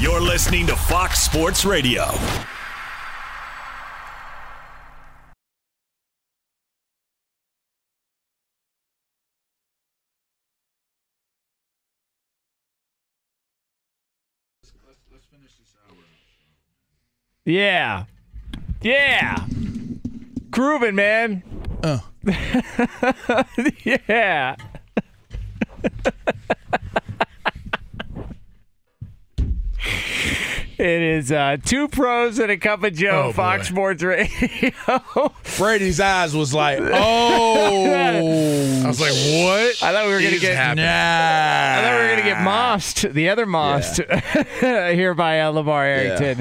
[0.00, 2.06] You're listening to Fox Sports Radio.
[17.44, 18.04] Yeah.
[18.80, 19.44] Yeah.
[20.50, 21.42] Grooving, man.
[21.82, 22.08] Oh.
[23.84, 24.56] yeah.
[30.80, 33.74] It is uh, two pros and a cup of Joe, Oh, Fox boy.
[33.74, 34.70] Sports Radio.
[35.58, 38.82] Brady's eyes was like, oh.
[38.82, 39.82] I was like, what?
[39.82, 40.56] I thought we were going to get.
[40.56, 40.86] happening?
[40.86, 44.00] I thought we were going to get mossed, the other mossed,
[44.60, 46.38] here by uh, LaVar Arrington.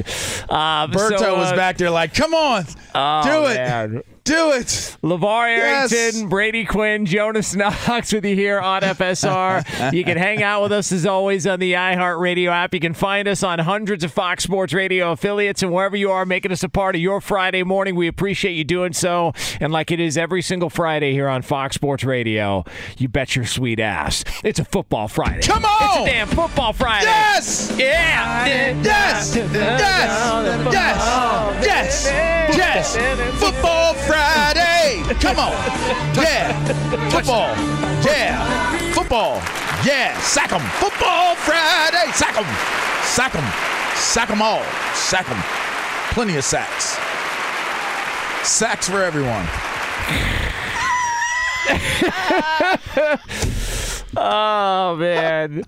[0.49, 2.63] Um, Berto so, was uh, back there like, come on,
[2.95, 3.55] oh, do it.
[3.55, 4.03] man.
[4.29, 4.95] Do it.
[5.01, 5.91] LaVar Yes.
[5.91, 9.91] Arrington, Brady Quinn, Jonas Knox with you here on FSR.
[9.91, 12.71] you can hang out with us as always on the iHeartRadio app.
[12.75, 16.27] You can find us on hundreds of Fox Sports Radio affiliates and wherever you are
[16.27, 17.95] making us a part of your Friday morning.
[17.95, 19.33] We appreciate you doing so.
[19.59, 22.65] And like it is every single Friday here on Fox Sports Radio,
[22.99, 24.23] you bet your sweet ass.
[24.43, 25.41] It's a football Friday.
[25.41, 26.01] Come on!
[26.03, 27.05] It's a damn football Friday.
[27.07, 27.75] Yes.
[27.79, 28.45] Yeah.
[28.83, 29.35] Yes.
[29.35, 29.53] Yes.
[30.71, 31.65] Yes.
[31.65, 32.05] Yes.
[32.55, 32.95] Yes.
[33.39, 34.18] Football Friday.
[35.21, 35.51] Come on.
[36.15, 36.53] Yeah.
[37.09, 37.55] Football.
[38.05, 38.93] Yeah.
[38.93, 39.41] Football.
[39.85, 40.17] Yeah.
[40.21, 40.61] Sack 'em.
[40.79, 42.11] Football Friday.
[42.13, 42.45] Sack 'em.
[43.03, 43.43] Sack 'em.
[43.95, 44.63] Sack 'em all.
[44.93, 45.37] Sack 'em.
[46.13, 46.97] Plenty of sacks.
[48.43, 49.45] Sacks for everyone.
[54.17, 55.63] Oh man.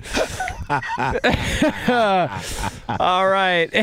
[3.00, 3.70] All right.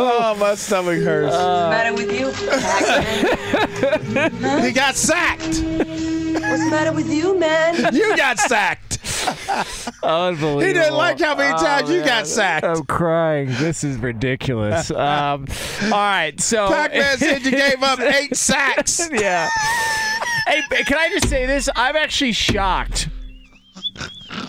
[0.00, 1.32] Oh, my stomach hurts.
[1.32, 2.30] What's the matter with you?
[4.10, 4.62] Pac-Man?
[4.64, 5.44] he got sacked.
[5.44, 7.94] What's the matter with you, man?
[7.94, 8.98] You got sacked.
[10.02, 10.60] Unbelievable.
[10.60, 12.64] He didn't like how many times you got sacked.
[12.64, 13.48] I'm crying.
[13.52, 14.90] This is ridiculous.
[14.98, 15.46] Um,
[15.84, 19.08] all right, so Pac-Man said you gave up eight sacks.
[19.12, 19.48] yeah.
[20.46, 21.68] Hey, can I just say this?
[21.74, 23.08] I'm actually shocked.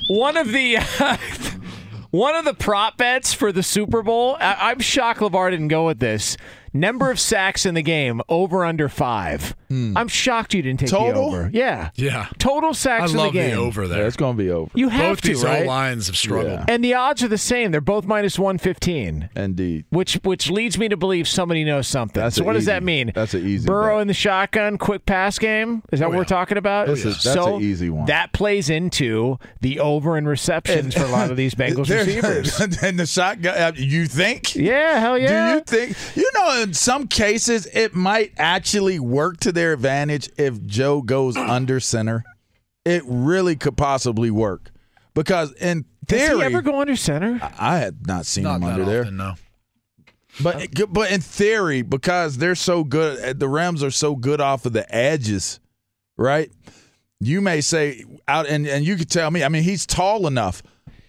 [0.07, 0.77] One of the
[2.11, 4.37] one of the prop bets for the Super Bowl.
[4.39, 6.37] I, I'm shocked LaVar didn't go with this.
[6.73, 9.55] Number of sacks in the game over under five.
[9.71, 11.25] I'm shocked you didn't take the Total?
[11.25, 11.49] over.
[11.53, 12.27] Yeah, Yeah.
[12.39, 13.57] total sacks in love the the, game.
[13.59, 14.07] over there.
[14.07, 14.71] it's gonna be over.
[14.73, 15.59] You have Both to, these right?
[15.59, 16.51] old lines have struggled.
[16.53, 16.65] Yeah.
[16.67, 17.71] And the odds are the same.
[17.71, 19.85] They're both minus 115, Indeed.
[19.89, 22.19] which which leads me to believe somebody knows something.
[22.21, 23.11] That's so a what does that mean?
[23.13, 24.01] that's an easy Burrow bet.
[24.03, 25.83] in the shotgun, quick pass game.
[25.91, 26.17] Is that what yeah.
[26.19, 26.87] we're talking about?
[26.87, 28.05] This is- that's so an easy one.
[28.05, 32.59] That plays into the over in receptions for a lot of these Bengals receivers.
[32.83, 33.55] and the shotgun.
[33.55, 34.55] uh, You think?
[34.55, 35.49] Yeah, hell yeah.
[35.51, 35.61] Do you
[35.93, 36.15] think?
[36.17, 41.35] You know, in some cases, it might actually work to their advantage if Joe goes
[41.37, 42.23] under center.
[42.85, 44.71] It really could possibly work
[45.13, 47.39] because in Does theory, he ever go under center?
[47.59, 49.11] I had not seen Not him that under there.
[49.11, 49.33] no.
[50.41, 54.71] But but in theory, because they're so good, the Rams are so good off of
[54.73, 55.59] the edges,
[56.15, 56.49] right?
[57.19, 59.43] You may say out, and and you could tell me.
[59.43, 60.63] I mean, he's tall enough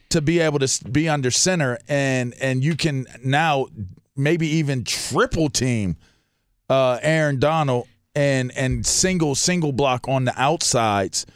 [0.08, 3.66] to be able to be under center, and and you can now
[4.16, 5.96] maybe even triple team
[6.68, 11.26] uh, Aaron Donald and and single single block on the outsides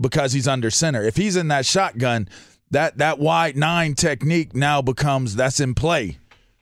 [0.00, 1.02] because he's under center.
[1.04, 2.28] If he's in that shotgun,
[2.70, 6.18] that that wide nine technique now becomes that's in play.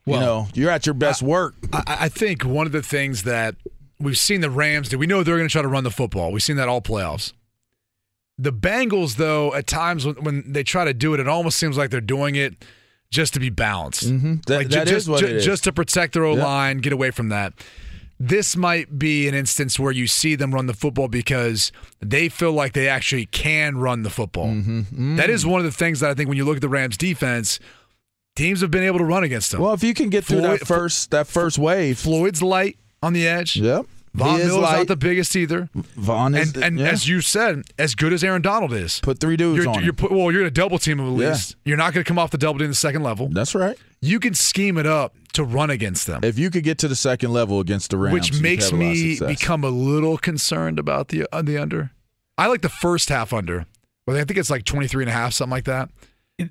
[0.07, 1.55] you know, you're at your best work.
[1.73, 3.55] I, I think one of the things that
[4.01, 6.33] we've seen the Rams do, we know they're going to try to run the football.
[6.33, 7.33] We've seen that all playoffs.
[8.39, 11.77] The Bengals, though, at times when, when they try to do it, it almost seems
[11.77, 12.65] like they're doing it
[13.11, 14.09] just to be balanced.
[14.09, 14.37] Mm-hmm.
[14.47, 15.45] That, like that ju- is just, what it is.
[15.45, 17.53] just to protect their O line, get away from that.
[18.21, 21.71] This might be an instance where you see them run the football because
[22.01, 24.49] they feel like they actually can run the football.
[24.49, 25.17] Mm-hmm.
[25.17, 26.97] That is one of the things that I think when you look at the Rams
[26.97, 27.61] defense,
[28.35, 29.61] teams have been able to run against them.
[29.61, 33.27] well, if you can get through that first that first wave, Floyd's light on the
[33.27, 33.57] edge.
[33.57, 33.87] yep.
[34.15, 34.77] Von is Miller's light.
[34.79, 35.69] not the biggest either.
[35.75, 36.87] Von is, And, and yeah.
[36.89, 39.85] as you said, as good as Aaron Donald is, put three dudes you're, on.
[39.85, 41.31] you're put, well, you're going to double team him at Yeah.
[41.31, 41.57] least.
[41.65, 43.29] You're not going to come off the double team in the second level.
[43.29, 43.77] That's right.
[44.01, 46.97] You can scheme it up to run against them, If you could get to the
[46.97, 51.43] second level against the Rams, which makes me become a little concerned about the uh,
[51.43, 51.91] the under.
[52.37, 53.67] I like the first half under,
[54.07, 55.91] but I think it's like 23 and a half, something like that.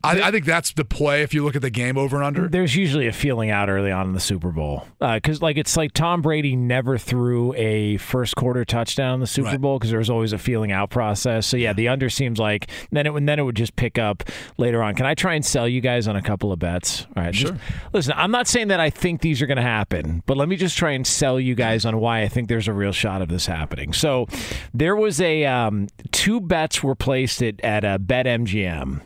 [0.04, 2.50] I, I think that's the play if you look at the game over and under.
[2.50, 5.94] There's usually a feeling out early on in the Super Bowl because, like, it's like
[5.94, 9.62] Tom Brady never threw a first quarter touchdown in the Super Right.
[9.62, 11.48] Bowl because there was always a feeling out process.
[11.48, 14.26] So yeah, the under seems like then it would then it would just pick up
[14.58, 14.94] later on.
[14.94, 17.06] Can I try and sell you guys on a couple of bets?
[17.16, 17.58] All right, just- Sure.
[17.94, 20.58] listen, I'm not saying that I think these are going to happen, but let me
[20.58, 23.30] just try and sell you guys on why I think there's a real shot of
[23.30, 23.94] this happening.
[23.94, 24.28] So
[24.74, 29.02] there was a um, two bets were placed at at a bet MGM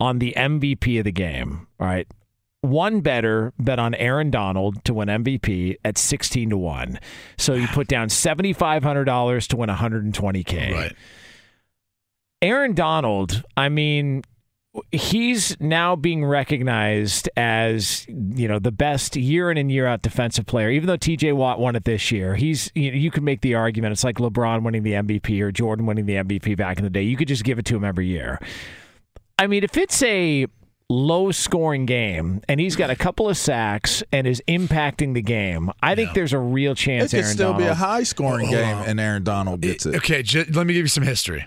[0.00, 1.66] on the MVP of the game.
[1.80, 2.06] All right.
[2.62, 6.98] One better bet on Aaron Donald to win MVP at 16 to 1.
[7.36, 10.72] So you put down $7,500 to win 120K.
[10.72, 10.96] Right.
[12.42, 14.22] Aaron Donald, I mean,
[14.92, 20.46] he's now being recognized as you know the best year in and year out defensive
[20.46, 20.70] player.
[20.70, 21.32] Even though T.J.
[21.32, 24.16] Watt won it this year, he's you, know, you could make the argument it's like
[24.16, 27.02] LeBron winning the MVP or Jordan winning the MVP back in the day.
[27.02, 28.40] You could just give it to him every year.
[29.38, 30.46] I mean, if it's a
[30.88, 35.70] low scoring game and he's got a couple of sacks and is impacting the game,
[35.82, 38.46] I think there's a real chance It chance could Aaron still be a high scoring
[38.46, 39.96] Hold game, and Aaron Donald gets it.
[39.96, 41.46] Okay, j- let me give you some history.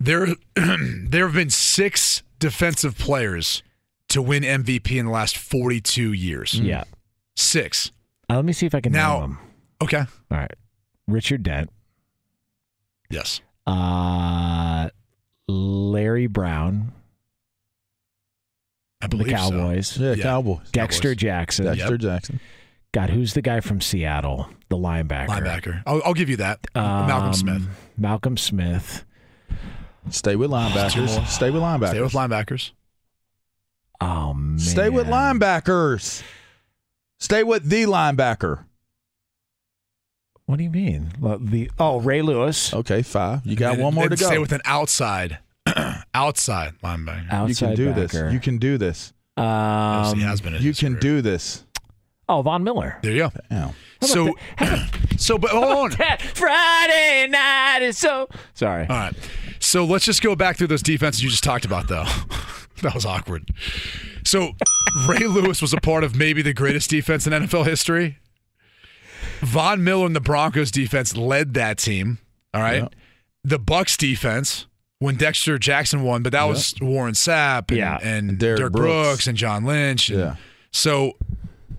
[0.00, 3.62] There, there have been six defensive players
[4.10, 6.54] to win MVP in the last 42 years.
[6.54, 6.84] Yeah.
[7.36, 7.90] Six.
[8.30, 9.38] Uh, let me see if I can Now- name him.
[9.82, 9.98] Okay.
[9.98, 10.54] All right.
[11.06, 11.70] Richard Dent.
[13.10, 13.40] Yes.
[13.66, 14.90] Uh,
[15.48, 16.92] Larry Brown,
[19.00, 19.36] I the believe so.
[19.36, 19.96] Cowboys.
[19.98, 20.22] Yeah, Yeah.
[20.22, 20.70] Cowboys.
[20.72, 21.16] Dexter Cowboys.
[21.20, 21.64] Jackson.
[21.66, 22.40] Dexter Jackson.
[22.92, 24.48] God, who's the guy from Seattle?
[24.70, 25.28] The linebacker.
[25.28, 25.82] Linebacker.
[25.86, 26.66] I'll, I'll give you that.
[26.74, 27.62] Um, Malcolm Smith.
[27.96, 29.04] Malcolm Smith.
[30.10, 31.26] Stay with linebackers.
[31.26, 31.90] Stay with linebackers.
[31.90, 32.70] Stay with linebackers.
[34.00, 34.58] Oh man.
[34.58, 36.22] Stay with linebackers.
[37.18, 38.64] Stay with the linebacker.
[40.46, 41.10] What do you mean?
[41.20, 42.72] The oh Ray Lewis.
[42.72, 43.44] Okay, five.
[43.44, 44.28] You got And one more then to go.
[44.28, 45.38] Stay with an outside,
[46.18, 47.32] outside linebacker.
[47.32, 48.24] Outside you can do backer.
[48.24, 48.32] this.
[48.32, 49.12] You can do this.
[49.36, 50.54] Um, he has been.
[50.54, 51.00] in You his can career.
[51.00, 51.64] do this.
[52.28, 52.98] oh Von Miller.
[53.02, 53.32] There you go.
[53.52, 53.74] Ow.
[54.02, 54.34] So,
[55.16, 55.90] so, but hold on.
[56.18, 58.28] Friday night is so.
[58.54, 58.86] Sorry.
[58.88, 59.14] All right.
[59.60, 62.04] So let's just go back through those defenses you just talked about, though.
[62.82, 63.48] that was awkward.
[64.24, 64.52] So
[65.08, 68.18] Ray Lewis was a part of maybe the greatest defense in NFL history.
[69.40, 72.18] Von Miller and the Broncos defense led that team.
[72.54, 72.82] All right.
[72.82, 72.94] Yep.
[73.44, 74.66] The Bucks defense
[75.00, 77.98] when Dexter Jackson won, but that was Warren Sapp and, Yeah.
[78.02, 79.06] and And Derrick Derrick Brooks.
[79.08, 79.26] Brooks.
[79.28, 80.08] and John Lynch.
[80.10, 80.34] and Yeah.
[80.72, 81.12] So,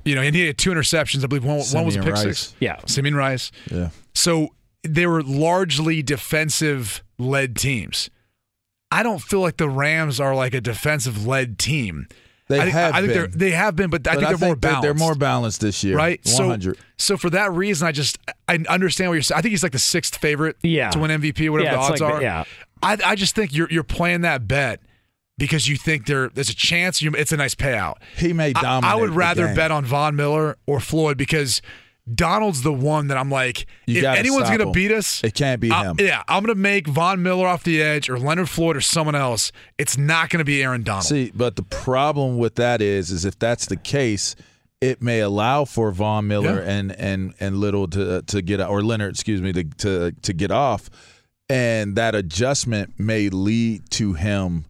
[0.06, 1.24] you know, and he had two interceptions.
[1.24, 2.22] I believe one, one was a pick Rice.
[2.24, 2.54] six.
[2.60, 2.78] Yeah.
[2.86, 3.52] Simeon Rice.
[3.70, 3.90] Yeah.
[4.14, 4.50] So
[4.84, 8.10] they were largely defensive led teams.
[8.92, 12.08] I don't feel like the Rams are like a defensive led team.
[12.48, 13.32] They I, think- have I think been.
[13.38, 14.82] they're have been, but I But think they're more they're- balanced.
[14.82, 15.96] They're more balanced this year.
[15.96, 16.20] right.
[16.26, 16.78] One So hundred.
[16.98, 18.18] so for that reason, I just
[18.48, 19.38] I understand what you're saying.
[19.38, 20.90] I think he's like the sixth favorite Yeah.
[20.90, 22.22] to win MVP, whatever Yeah, the odds like the- are.
[22.24, 22.44] yeah.
[22.82, 24.82] I I just think you're you're playing that bet
[25.38, 27.96] because you think there there's a chance you, it's a nice payout.
[28.18, 28.92] He may I- dominate.
[28.92, 31.62] I, would the rather bet on Von Miller or Floyd because
[32.14, 35.62] Donald's the one that I'm like, You if anyone's going to beat us, It can't
[35.62, 35.98] be I- him.
[36.00, 39.14] yeah, I'm going to make Von Miller off the edge or Leonard Floyd or someone
[39.16, 39.52] else.
[39.78, 41.06] It's not going to be Aaron Donald.
[41.06, 44.36] See, but the problem with that is, is if that's the case,
[44.82, 46.72] it may allow for Von Miller Yeah.
[46.72, 50.50] and and and Little to to get or Leonard, excuse me, to to to get
[50.52, 50.90] off,
[51.50, 54.66] and that adjustment may lead to him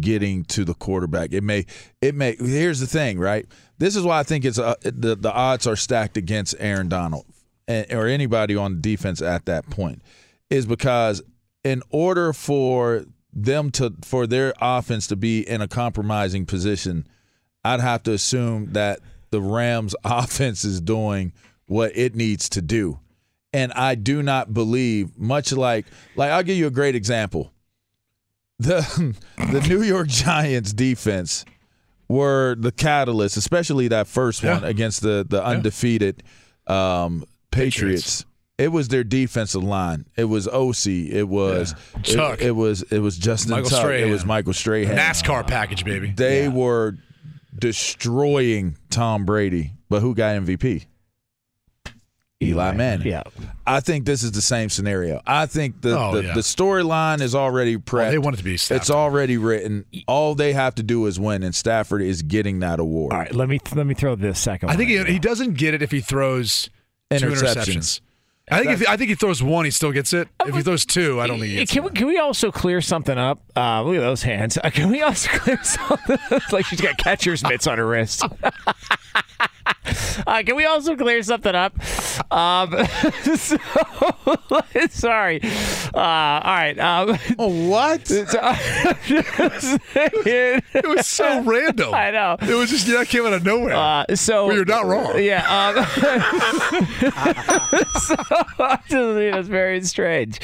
[0.00, 1.32] getting to the quarterback.
[1.32, 1.66] It may
[2.00, 2.36] it may.
[2.36, 3.46] Here's the thing, right?
[3.78, 7.26] This is why I think it's uh, the the odds are stacked against Aaron Donald
[7.68, 10.02] and, or anybody on defense at that point,
[10.50, 11.22] is because
[11.62, 17.06] in order for them to for their offense to be in a compromising position,
[17.64, 21.32] I'd have to assume that the Rams offense is doing
[21.66, 22.98] what it needs to do.
[23.52, 27.52] And I do not believe much like like I'll give you a great example.
[28.58, 31.44] The the New York Giants defense
[32.08, 36.22] were the catalyst, especially that first one against the the undefeated
[36.66, 37.76] um, Patriots.
[37.76, 38.24] Patriots.
[38.58, 40.06] It was their defensive line.
[40.16, 40.86] It was OC.
[40.86, 42.40] It was it- Chuck.
[42.40, 43.90] It, was it was Justin Michael Tuck.
[43.90, 44.96] It was Michael Strahan.
[44.96, 46.12] NASCAR package, baby.
[46.14, 46.96] They were
[47.58, 50.86] destroying Tom Brady, but who got MVP?
[52.42, 53.06] Eli Manning.
[53.06, 53.22] Yeah.
[53.66, 55.20] I think this is the same scenario.
[55.26, 56.34] I think the Oh, the, yeah.
[56.34, 58.10] the storyline is already prepped.
[58.10, 58.80] they want it to be Stafford.
[58.82, 59.84] It's already written.
[60.08, 63.12] All they have to do is win, and Stafford is getting that award.
[63.12, 63.34] All right.
[63.34, 64.70] Let me let me throw this second.
[64.70, 66.68] I think he, he doesn't get it if he throws
[67.10, 67.64] two Interceptions.
[67.66, 68.00] interceptions.
[68.50, 70.26] I think if I think he throws one, he still gets it.
[70.44, 71.92] If he throws two, I don't think he gets Can it.
[71.92, 73.40] we, can we also clear something up?
[73.56, 74.58] Uh, look at those hands.
[74.58, 76.18] Uh, can we also clear something?
[76.32, 78.24] it's like she's got catcher's mitts on her wrist.
[80.26, 81.74] uh, can we also clear something up?
[82.32, 82.74] Um,
[83.36, 83.56] so,
[84.90, 85.40] sorry.
[85.94, 86.78] Uh, all right.
[86.78, 88.06] Um, Oh, what?
[88.06, 90.10] so, I'm just saying-
[90.74, 91.94] It was so random.
[91.94, 92.36] I know.
[92.40, 93.74] It was just that came out of nowhere.
[93.74, 95.18] Uh, so Well, you're not wrong.
[95.22, 95.42] Yeah.
[95.48, 95.84] Um,
[98.00, 98.16] so
[98.58, 100.38] I just think it's very strange.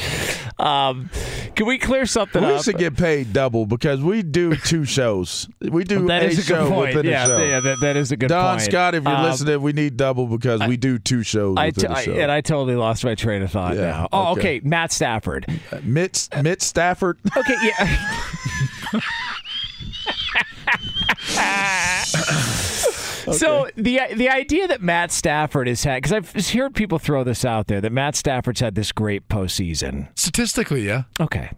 [0.59, 1.11] Um,
[1.55, 2.57] can we clear something up?
[2.57, 5.49] We should get paid double because we do two shows.
[5.61, 7.05] We do that a is a show good point.
[7.05, 8.63] Yeah, yeah, that, that is a good Don point.
[8.63, 11.89] Scott, if you're Um, listening, we need double because we do two shows I within
[11.91, 12.13] t- a I- show.
[12.13, 14.09] and I totally lost my train of thought Yeah, now.
[14.13, 14.41] Oh, okay.
[14.59, 14.61] okay.
[14.65, 15.47] Matt Stafford.
[15.83, 17.19] Mitt, Mitt Stafford.
[17.37, 19.01] Okay, yeah.
[23.33, 27.45] So the the idea that Matt Stafford has had because I've heard people throw this
[27.45, 30.09] out there that Matt Stafford's had this great postseason.
[30.19, 31.03] Statistically, yeah.
[31.21, 31.51] Okay,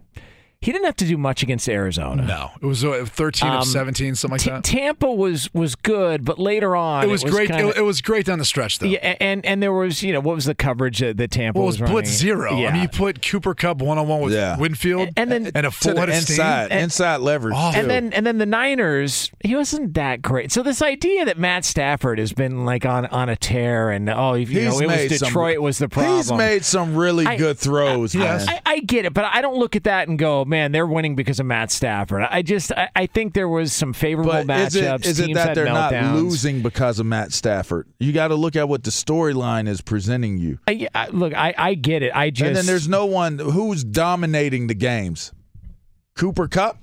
[0.61, 2.21] he didn't have to do much against Arizona.
[2.23, 4.63] No, it was uh, 13 Um, of 17, something like T- that.
[4.63, 7.49] Tampa was was good, but later on it was, great.
[7.49, 8.85] kinda- it, it was great down the stretch, though.
[8.87, 11.65] yeah, and and there was you know what was the coverage that, that Tampa Well,
[11.65, 11.93] it was was running?
[11.95, 12.57] blitz zero.
[12.57, 12.69] Yeah.
[12.69, 14.57] I mean, you put Cooper Kupp one on one with Yeah.
[14.57, 16.33] Winfield, And then- and a full the head of steam.
[16.35, 17.55] inside, inside leverage.
[17.57, 17.71] Oh.
[17.71, 17.79] too.
[17.79, 20.51] and then and then the Niners, he wasn't that great.
[20.51, 24.35] So this idea that Matt Stafford has been like on on a tear and oh,
[24.35, 26.17] you He's know, it was made some- Detroit was the problem.
[26.17, 28.45] He's made some really I- good throws, Yes.
[28.45, 28.59] man.
[28.65, 31.15] I, I get it, but I don't look at that and go, man, they're winning
[31.15, 32.21] because of Matt Stafford.
[32.29, 34.99] I just I, I think there was some favorable But is matchups.
[34.99, 37.87] it, is it that they're not losing because of Matt Stafford?
[37.99, 40.59] You got to look at what the storyline is presenting you.
[40.67, 42.15] I, I, look, I, I get it.
[42.15, 45.31] I just and then there's no one who's dominating the games.
[46.15, 46.77] Cooper Kupp,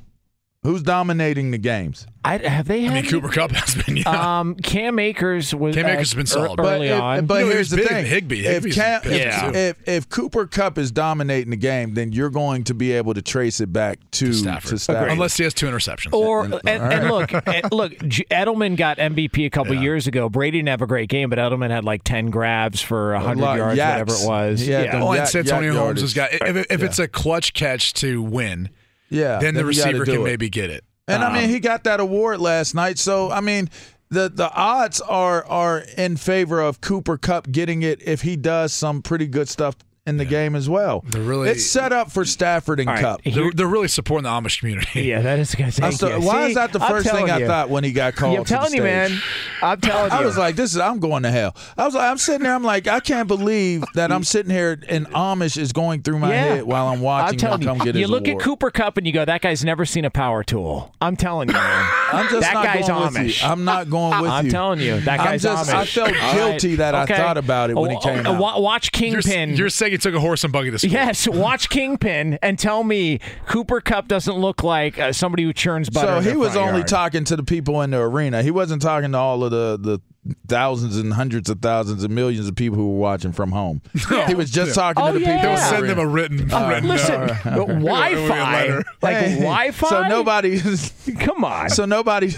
[0.64, 2.06] who's dominating the games?
[2.28, 3.97] I, have they I had mean, Cooper Kupp has been.
[3.99, 4.38] Yeah.
[4.40, 6.61] um Cam Akers was Cam Akers has been ear- solid.
[6.61, 7.26] early if, on.
[7.26, 7.88] but No, he here's was the big.
[7.88, 8.47] thing: Higbee.
[8.47, 9.58] if, Higbee's Cam, big, if, too.
[9.58, 13.23] if if Cooper Kupp is dominating the game, then you're going to be able to
[13.23, 14.70] trace it back to Stafford.
[14.70, 15.11] to Stafford.
[15.12, 16.12] Unless he has two interceptions.
[16.12, 20.28] Or and, and look, and look, J- Edelman got MVP a couple years ago.
[20.28, 23.56] Brady didn't have a great game, but Edelman had like ten grabs for hundred lot-
[23.56, 24.12] yards, yaks.
[24.12, 24.61] whatever it was.
[24.61, 24.92] He had yeah.
[24.92, 26.32] them oh, and yak- Santonio yak Holmes has got.
[26.32, 26.56] yardage.
[26.56, 28.70] If, if it's a clutch catch to win,
[29.11, 30.85] yeah, then the receiver can maybe get it.
[31.08, 32.98] And I Um, mean, he got that award last night.
[32.98, 33.68] So I mean,
[34.10, 38.72] the the odds are are in favor of Cooper Kupp getting it if he does
[38.72, 39.74] some pretty good stuff
[40.08, 41.04] in the game as well.
[41.06, 43.20] They're really- it's set up for Stafford and All right, Kupp.
[43.22, 45.02] here- They're, they're really supporting the Amish community.
[45.04, 45.66] yeah, that is good.
[45.82, 48.14] I'm so- why is that the I'm first thing telling I thought when he got
[48.16, 48.32] called?
[48.32, 49.18] Yeah, I'm to the telling you, man.
[49.62, 50.18] I'm telling you.
[50.18, 52.54] I was like, "This is I'm going to hell." I was like, I'm sitting there.
[52.54, 56.30] I'm like, I can't believe that I'm sitting here and Amish is going through my
[56.30, 56.44] Yeah.
[56.54, 58.40] head while I'm watching I'm telling him come you, get you look award.
[58.40, 61.48] at Cooper Kupp and you go, "That guy's never seen a power tool." I'm telling
[61.48, 61.90] you, man.
[62.12, 63.22] I'm just that not guy's going Amish.
[63.24, 63.48] with you.
[63.48, 64.36] I'm not going with you.
[64.36, 65.74] I'm telling you, that I'm guy's just- Amish.
[65.74, 68.62] I felt guilty that I thought about it when he Oh, oh came oh, out.
[68.62, 69.56] Watch Kingpin.
[69.56, 70.90] you're saying he took a horse and buggy to school.
[70.92, 75.90] Yes, watch Kingpin and tell me Cooper Kupp doesn't look like uh, somebody who churns
[75.90, 76.06] butter.
[76.06, 76.88] So in he was front only yard.
[76.88, 78.42] talking to the people in the arena.
[78.42, 80.00] He wasn't talking to all of the the
[80.46, 83.80] thousands and hundreds of thousands and millions of people who were watching from home.
[84.26, 85.36] He was just talking Oh, to the yeah.
[85.36, 85.40] people.
[85.40, 86.38] He'll in the send them a written.
[86.48, 88.84] written Listen, uh, but Wi-Fi, letter.
[89.00, 89.88] like Hey, Wi-Fi.
[89.88, 90.60] So nobody.
[91.20, 91.70] Come on.
[91.70, 92.30] So nobody.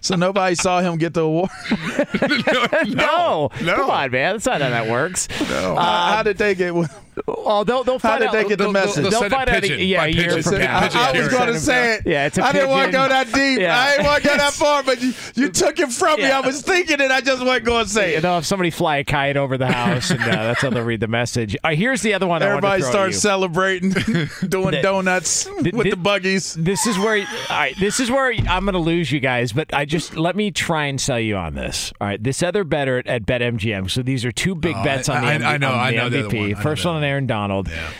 [0.00, 1.50] So nobody saw him get the award.
[2.88, 3.74] no, no.
[3.76, 4.34] come on, man.
[4.34, 5.28] That's not how that works.
[5.48, 5.74] No.
[5.76, 6.74] How- how did they get?
[7.28, 8.32] Oh, they'll they'll How find did out.
[8.32, 9.02] they get the They'll- message?
[9.02, 9.62] they'll They'll send a find out.
[9.62, 10.80] pigeon Yeah, by a year pigeon from from now.
[10.80, 12.02] pigeon I, I was going to say it.
[12.06, 13.60] Yeah, it's a I didn't want to go that deep.
[13.60, 13.78] Yeah.
[13.78, 16.30] I didn't want to go that far, but you, you took it from me.
[16.30, 17.10] I was thinking it.
[17.10, 18.22] I just wasn't going to say You it.
[18.22, 21.00] know, if somebody fly a kite over the house, and uh, that's how they'll read
[21.00, 21.56] the message.
[21.64, 22.42] Uh, here's the other one.
[22.42, 23.90] Everybody I want starts celebrating,
[24.48, 26.54] doing The- donuts with the- the buggies.
[26.54, 27.74] This is where, all right.
[27.78, 30.86] This is where I'm going to lose you guys, but I just let me try
[30.86, 31.92] and sell you on this.
[32.00, 33.90] All right, this other better at, at BetMGM.
[33.90, 35.90] So these are two big Oh, bets on the, I- M- I know- on I
[35.92, 36.44] know MVP.
[36.44, 37.68] I know First one on other Aaron Donald.
[37.68, 37.90] Yeah.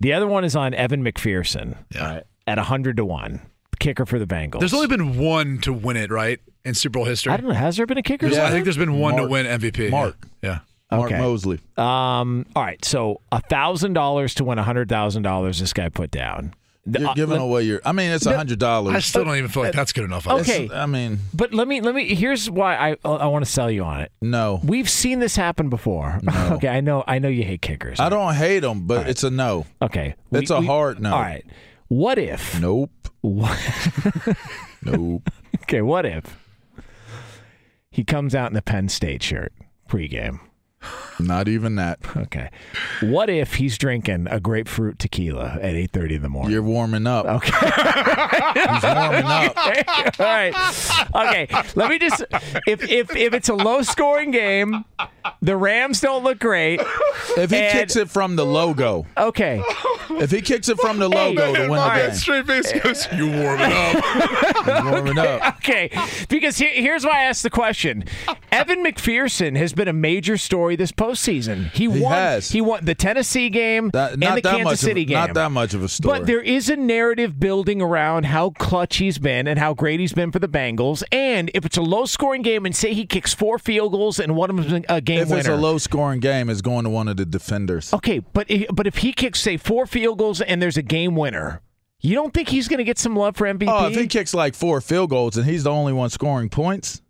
[0.00, 1.76] The other one is on Evan McPherson.
[1.94, 2.00] Yeah.
[2.08, 3.40] all right, at hundred to one,
[3.80, 4.60] kicker for the Bengals.
[4.60, 6.40] There's only been one to win it, right?
[6.64, 7.32] In Super Bowl history.
[7.32, 7.54] I don't know.
[7.54, 8.26] Has there been a kicker?
[8.28, 8.46] Yeah.
[8.46, 9.24] I think there's been one Mark.
[9.24, 9.90] to win MVP.
[9.90, 10.16] Mark.
[10.42, 10.60] Yeah.
[10.90, 11.20] Mark Okay.
[11.20, 11.58] Mosley.
[11.76, 12.46] Um.
[12.56, 12.82] All right.
[12.84, 15.60] So a thousand dollars to win a hundred thousand dollars.
[15.60, 16.54] This guy put down.
[16.92, 17.80] The- You're uh, giving let- away your.
[17.84, 18.94] I mean, it's a hundred dollars.
[18.96, 20.26] I still don't even feel like that's good enough.
[20.26, 20.68] Okay.
[20.72, 22.14] I mean, But let me let me.
[22.14, 24.12] Here's why I I want to sell you on it.
[24.20, 24.60] no.
[24.64, 26.20] We've seen this happen before.
[26.52, 28.00] okay, I know I know you hate kickers.
[28.00, 29.66] I don't hate them, but it's a no.
[29.82, 31.12] Okay, It's a hard no.
[31.14, 31.44] All right.
[31.88, 32.60] What if?
[32.60, 32.90] Nope.
[33.22, 33.58] What,
[34.82, 35.28] Nope.
[35.62, 36.38] okay, what if
[37.90, 39.52] he comes out in the Penn State shirt
[39.88, 40.40] pregame?
[41.18, 41.98] Not even that.
[42.16, 42.48] Okay.
[43.02, 46.52] What if he's drinking a grapefruit tequila at eight thirty in the morning?
[46.52, 47.26] You're warming up.
[47.26, 47.50] Okay.
[47.50, 49.54] He's warming up.
[50.18, 50.54] All right.
[51.14, 51.46] Okay.
[51.74, 52.24] Let me just
[52.66, 54.86] if if if it's a low scoring game,
[55.42, 56.80] the Rams don't look great.
[57.36, 59.62] If he And- kicks it from the logo, Okay.
[60.12, 63.26] If he kicks it from the logo to win the game, straight face goes, you
[63.30, 64.04] warming up.
[64.64, 65.56] he's warming up.
[65.60, 65.90] Okay,
[66.28, 68.04] because here, here's why I asked the question.
[68.50, 71.70] Evan McPherson has been a major story this postseason.
[71.72, 72.12] He, He won.
[72.12, 72.50] has.
[72.50, 75.16] He won the Tennessee game That- and the Kansas City of, game.
[75.18, 76.18] Not that much of a story.
[76.20, 80.12] But there is a narrative building around how clutch he's been and how great he's
[80.12, 81.02] been for the Bengals.
[81.12, 84.36] And if it's a low scoring game and say he kicks four field goals and
[84.36, 85.40] one of them is a game if winner.
[85.40, 87.92] it's a low scoring game, is going to one of the defenders.
[87.94, 91.16] okay, but if, but if he kicks say four field goals and there's a game
[91.16, 91.60] winner,
[92.00, 93.66] you don't think he's going to get some love for MVP?
[93.68, 97.02] Oh, if he kicks like four field goals and he's the only one scoring points,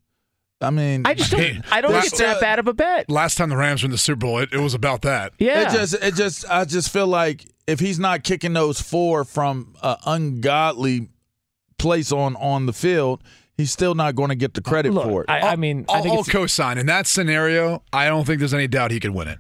[0.61, 1.41] I mean, I just don't.
[1.41, 3.11] Hey, I don't think it's that bad of a bet.
[3.11, 5.33] Last time the Rams were in the Super Bowl, it, it was about that.
[5.39, 9.25] Yeah, It just, it just, I just feel like if he's not kicking those four
[9.25, 11.09] from an ungodly
[11.79, 13.23] place on on the field,
[13.57, 15.31] he's still not going to get the credit Look, for it.
[15.31, 17.83] I, I mean, I I'll, think I'll it's, co-sign in that scenario.
[17.93, 19.39] I don't think there's any doubt he could win it.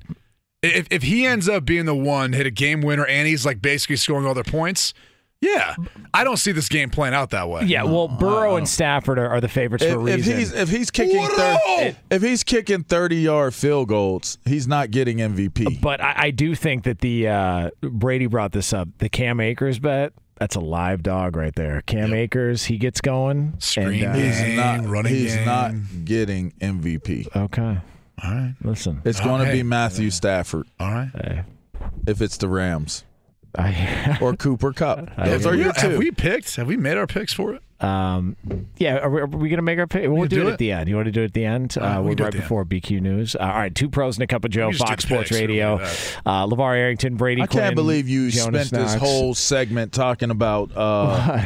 [0.62, 3.60] If if he ends up being the one hit a game winner and he's like
[3.60, 4.94] basically scoring all their points,
[5.40, 5.74] yeah,
[6.12, 7.62] I don't see this game playing out that way.
[7.64, 7.82] yeah.
[7.84, 10.38] Well, Burrow and Stafford are, are the favorites for a if, if reason.
[10.38, 11.94] he's if he's kicking What thir- up?
[12.10, 15.80] if he's kicking thirty yard field goals, he's not getting MVP.
[15.80, 18.88] But I, I do think that the uh, Brady brought this up.
[18.98, 20.12] The Cam Akers bet.
[20.38, 21.82] That's a live dog right there.
[21.82, 23.54] Cam Akers, he gets going.
[23.58, 24.32] Screen and, uh, game.
[24.32, 25.44] He's not running he's game.
[25.44, 25.72] not
[26.06, 27.36] getting MVP.
[27.36, 27.62] Okay,
[28.24, 29.02] All right, listen.
[29.04, 29.58] It's going to Okay.
[29.58, 31.10] be Matthew Stafford all right.
[31.14, 31.42] Hey,
[32.06, 33.04] if it's the Rams
[33.56, 35.10] I, or Cooper Kupp.
[35.16, 35.98] I Those hear are We- your have two.
[35.98, 36.56] we picked?
[36.56, 37.62] Have we made our picks for it?
[37.82, 38.36] um,
[38.76, 38.98] yeah.
[38.98, 40.02] Are we, are we gonna make our pick?
[40.08, 40.52] We'll can do, do it it.
[40.52, 40.88] at the end.
[40.90, 41.76] You want to do it at the end?
[41.80, 43.34] Uh, Uh, we we're do it right at the before BQ News.
[43.34, 45.28] Uh, all right, two pros and a cup of Joe, We just do Fox Sports
[45.30, 45.78] picks, Radio.
[45.78, 46.16] do that.
[46.26, 47.40] Uh, LaVar Arrington, Brady.
[47.42, 51.44] I can't believe you Jonas spent this whole segment talking about uh,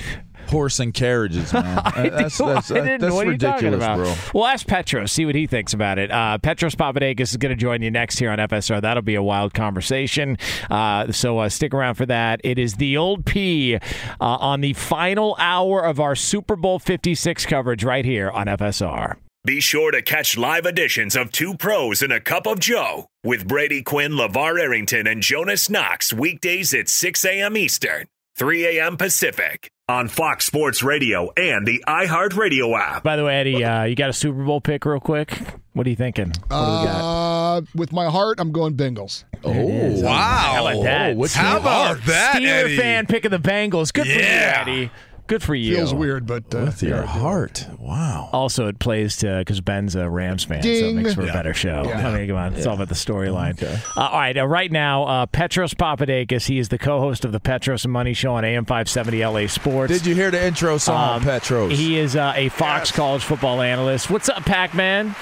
[0.48, 1.82] horse and carriages, man.
[1.94, 2.46] that's do.
[2.46, 3.00] that's, I didn't.
[3.00, 4.32] that's what are you talking ridiculous, about?
[4.32, 4.40] bro.
[4.40, 5.12] Well, ask Petros.
[5.12, 6.10] See what he thinks about it.
[6.10, 8.80] Uh, Petros Papadakis is going to join you next here on FSR.
[8.80, 10.38] That'll be a wild conversation.
[10.70, 12.40] Uh, so uh, stick around for that.
[12.44, 13.80] It is the old P uh,
[14.20, 19.16] on the final hour of our Super Bowl 56 coverage right here on FSR.
[19.46, 23.46] Be sure to catch live editions of Two Pros and a Cup of Joe with
[23.46, 27.54] Brady Quinn, Lavar Arrington, and Jonas Knox weekdays at 6 a.m.
[27.54, 28.96] Eastern, 3 a.m.
[28.96, 33.04] Pacific on Fox Sports Radio and the iHeartRadio app.
[33.04, 35.38] By the way, Eddie, uh, you got a Super Bowl pick real quick?
[35.72, 36.28] What are you thinking?
[36.28, 37.56] What do we got?
[37.58, 39.22] Uh, with my heart, I'm going Bengals.
[39.44, 40.12] Oh, Wow.
[40.12, 41.16] How about that?
[41.16, 42.00] what's How your about heart?
[42.06, 42.76] that, Steeler Eddie?
[42.76, 43.92] fan picking the Bengals.
[43.92, 44.90] Good for you, Eddie.
[45.26, 45.74] Good for you.
[45.74, 47.66] Feels weird, but uh, With your heart.
[47.78, 48.28] Wow.
[48.32, 51.54] Also, it plays to because Ben's a Rams fan, so it makes for a better
[51.54, 51.84] show.
[51.86, 52.08] Yeah.
[52.08, 53.60] I mean, come on, it's all about the storyline.
[53.62, 56.46] Uh, all right, uh, right now, uh, Petros Papadakis.
[56.46, 59.94] He is the co-host of the Petros and Money Show on AM 570 LA Sports.
[59.94, 61.72] Did you hear the intro song, Um, Petros?
[61.72, 64.10] He is uh, a Fox College football analyst.
[64.10, 65.14] What's up, Pac-Man?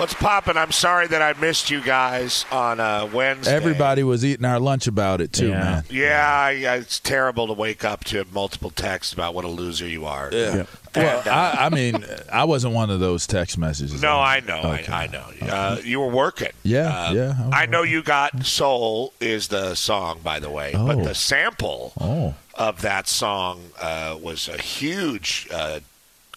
[0.00, 0.56] What's poppin'?
[0.56, 3.54] I'm sorry that I missed you guys on uh, Wednesday.
[3.54, 5.60] Everybody was eating our lunch about it too, Yeah.
[5.60, 5.84] man.
[5.90, 9.86] Yeah, I, I, it's terrible to wake up to multiple texts about what a loser
[9.86, 10.30] you are.
[10.32, 10.54] Yeah.
[10.54, 14.00] And, Well, uh, I, I mean, I wasn't one of those text messages.
[14.00, 14.90] no, I know, Okay.
[14.90, 15.24] I, I know.
[15.42, 16.52] Uh, you were working.
[16.62, 20.72] Yeah, Uh, yeah, I I know you got "Soul" is the song, by the way,
[20.74, 20.86] oh.
[20.86, 25.80] but the sample Oh, of that song uh, was a huge uh,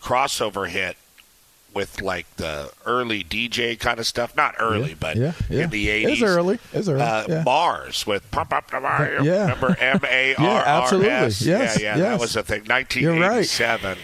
[0.01, 0.97] crossover hit
[1.73, 4.35] with like the early DJ kind of stuff.
[4.35, 5.63] Not early, but yeah, yeah.
[5.63, 6.11] in the 80s.
[6.11, 6.59] It's early.
[6.71, 7.01] It's early.
[7.01, 7.43] Uh, yeah.
[7.43, 9.23] MARRS with Pump Up the Volume.
[9.23, 9.41] Yeah.
[9.41, 11.09] Remember M A R Yeah, absolutely.
[11.09, 11.97] Yeah, yeah, yes.
[11.97, 12.61] that was a thing.
[12.61, 12.87] Right.
[12.93, 13.89] 1987.
[13.89, 13.97] What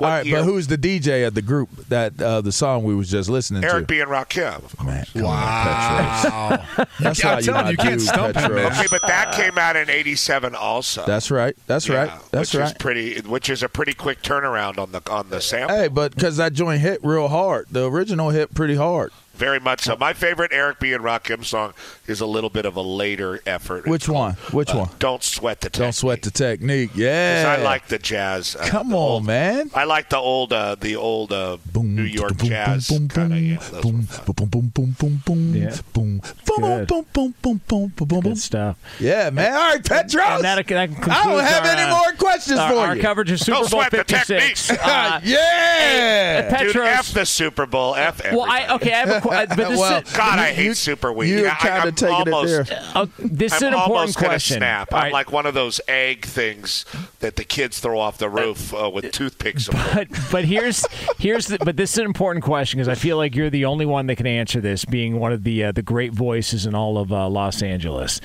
[0.00, 0.38] All right, year?
[0.38, 3.62] but who's the DJ at the group that uh, the song we was just listening
[3.62, 3.94] Eric to?
[3.94, 4.00] B.
[4.00, 4.86] and Rakim, of course.
[4.86, 6.32] Man, come on, Petros.
[6.32, 6.86] Wow.
[7.00, 9.34] That's I'm how you telling not you, you can't do, stump him, Okay, but that
[9.34, 11.04] came out in 87 also.
[11.06, 11.56] That's right.
[11.66, 12.20] That's Yeah, right.
[12.32, 12.66] That's which right.
[12.72, 15.76] Is pretty, which is a pretty quick turnaround on the on the sample.
[15.76, 19.12] Hey, but because that joint hit real hard, the original hit pretty hard.
[19.34, 19.96] Very much so.
[19.96, 20.92] My favorite Eric B.
[20.92, 21.74] and Rakim song
[22.06, 23.86] is a little bit of a later effort.
[23.86, 24.34] Which one?
[24.52, 24.88] Which uh, one?
[24.98, 25.84] Don't sweat the technique.
[25.86, 26.90] Don't sweat the technique.
[26.90, 28.54] 'Cause Yeah, I like the jazz.
[28.56, 29.70] Uh, Come the on, old- man.
[29.74, 33.32] I like the old, uh, the old uh, Boom, New York boom, jazz boom, kind
[33.32, 33.40] of.
[33.40, 35.76] Yeah, boom, boom, boom, boom, boom, boom, Yeah.
[35.92, 36.88] boom, boom, Good.
[36.88, 38.20] boom, boom, boom, boom, boom, boom, boom.
[38.20, 38.76] Good stuff.
[39.00, 39.52] Yeah, man.
[39.52, 40.24] All right, Petros.
[40.26, 42.96] And that, that concludes I don't have our, any uh, more questions our, for our
[42.96, 43.02] you.
[43.02, 44.66] coverage of Super Don't Bowl sweat the 56.
[44.68, 44.80] technique.
[44.86, 46.42] Uh, yeah.
[46.42, 46.86] Dude, Petros.
[46.86, 47.94] F the Super Bowl.
[47.96, 48.92] F well, I okay.
[48.92, 51.28] I have a qu- but this Well, is God, I hate you- Super Week.
[51.30, 52.82] You're I- kind I'm of taking almost, it there.
[52.94, 54.56] uh, this is I'm an important gonna question.
[54.58, 54.92] snap.
[54.92, 55.12] All I'm right.
[55.12, 56.84] like one of those egg things
[57.20, 59.68] that the kids throw off the roof uh, with toothpicks.
[59.68, 60.86] but but here's
[61.18, 63.86] here's the, but this is an important question because I feel like you're the only
[63.86, 66.98] one that can answer this, being one of the uh, the great voices in all
[66.98, 68.20] of uh, Los Angeles.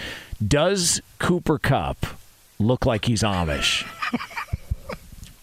[0.45, 2.05] Does Cooper Kupp
[2.59, 3.85] look like he's Amish?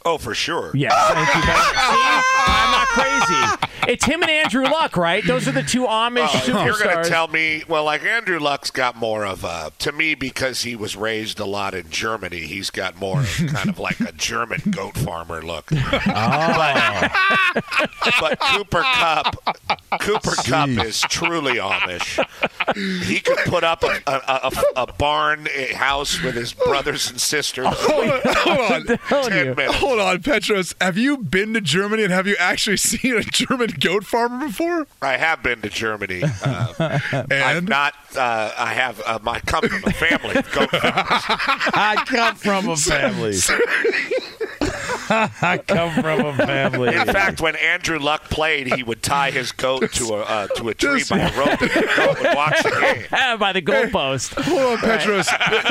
[0.06, 0.70] Oh, for sure.
[0.72, 1.42] Yes, thank you.
[1.42, 3.66] See, I'm not crazy.
[3.86, 5.24] It's him and Andrew Luck, right?
[5.24, 6.64] Those are the two Amish Oh, superstars.
[6.66, 10.16] you're going to tell me, well, like Andrew Luck's got more of a, to me,
[10.16, 14.00] because he was raised a lot in Germany, he's got more of kind of like
[14.00, 15.70] a German goat farmer look.
[16.08, 17.08] Oh.
[17.54, 19.56] But, but Cooper Kupp,
[20.00, 22.18] Cooper Kupp is truly Amish.
[23.04, 27.20] He could put up a, a, a, a barn a house with his brothers and
[27.20, 27.66] sisters.
[27.68, 28.82] Oh, Hold on.
[28.90, 29.78] Oh, telling Ten minutes.
[29.96, 30.74] Hold on, Petros.
[30.78, 34.87] Have you been to Germany and have you actually seen a German goat farmer before?
[35.00, 36.22] I have been to Germany.
[36.22, 36.74] Uh,
[37.11, 37.94] I've And not.
[38.14, 39.00] Uh, I have.
[39.06, 41.22] Uh, I come from a family of goat farmers.
[41.72, 43.32] I come from a family.
[45.08, 46.94] I come from a family.
[46.94, 50.68] In fact, when Andrew Luck played, he would tie his goat to a uh, to
[50.68, 53.38] a tree by a rope, and the goat would watch the game.
[53.38, 54.34] By the goalpost.
[54.42, 55.26] hold on, Petros.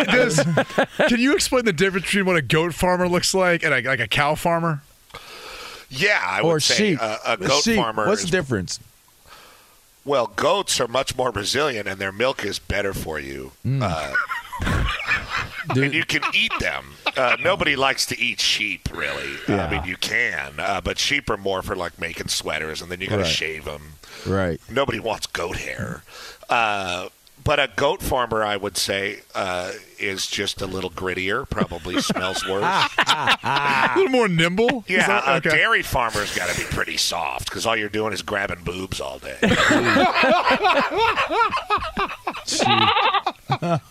[0.05, 0.43] Does-
[1.09, 3.99] can you explain the difference between what a goat farmer looks like and a, like
[3.99, 4.81] a cow farmer?
[5.89, 6.99] Yeah, I or would say sheep.
[7.01, 7.77] a, a goat sheep.
[7.77, 8.07] farmer.
[8.07, 8.79] What's is, the difference?
[10.03, 13.51] well, goats are much more resilient, and their milk is better for you.
[13.65, 14.13] Uh,
[14.61, 16.85] and you can eat them.
[17.17, 19.33] Uh, nobody likes to eat sheep, really.
[19.47, 23.01] I mean, you can, uh, but sheep are more for like making sweaters, and then
[23.01, 23.31] you got to Right.
[23.31, 23.93] shave them.
[24.25, 24.59] Right.
[24.69, 26.03] Nobody wants goat hair.
[26.49, 27.09] Uh,
[27.43, 31.47] but a goat farmer, I would say, uh, is just a little grittier.
[31.49, 32.63] Probably smells worse.
[32.97, 34.83] A little more nimble.
[34.87, 38.21] Yeah, that- a dairy farmer's got to be pretty soft because all you're doing is
[38.23, 39.37] grabbing boobs all day.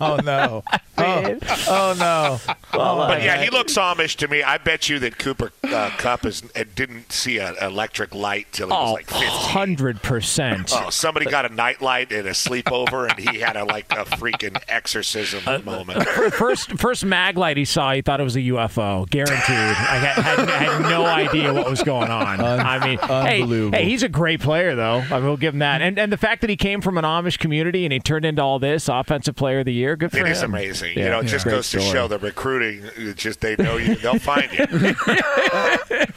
[0.01, 0.62] Oh no.
[0.97, 1.38] Oh,
[1.69, 2.38] oh no.
[2.73, 4.45] but yeah, he looks Amish to me.
[4.45, 8.69] I bet you that Cooper uh, Kupp is uh, didn't see an electric light till
[8.69, 10.71] he was Oh, like 100%.
[10.73, 14.57] Oh, somebody got a nightlight at a sleepover, and he had a like a freaking
[14.69, 16.07] exorcism Uh, moment.
[16.35, 19.37] First, first mag light he saw, he thought it was a UFO, guaranteed.
[19.51, 22.40] I had, had, had no idea what was going on.
[22.40, 25.05] I mean, hey, hey, he's a great player, though.
[25.11, 25.83] I will give him that.
[25.83, 28.43] And and the fact that he came from an Amish community and he turned into
[28.44, 30.33] all this, offensive player of the year, good for It him.
[30.33, 30.96] is amazing.
[30.98, 31.30] Yeah, you know, it yeah.
[31.30, 33.14] just Great goes to show the recruiting.
[33.16, 34.66] Just they know you, they'll find you,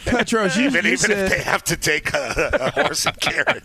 [0.05, 3.63] Petros, you, even you even if they have to take a, a horse and carriage.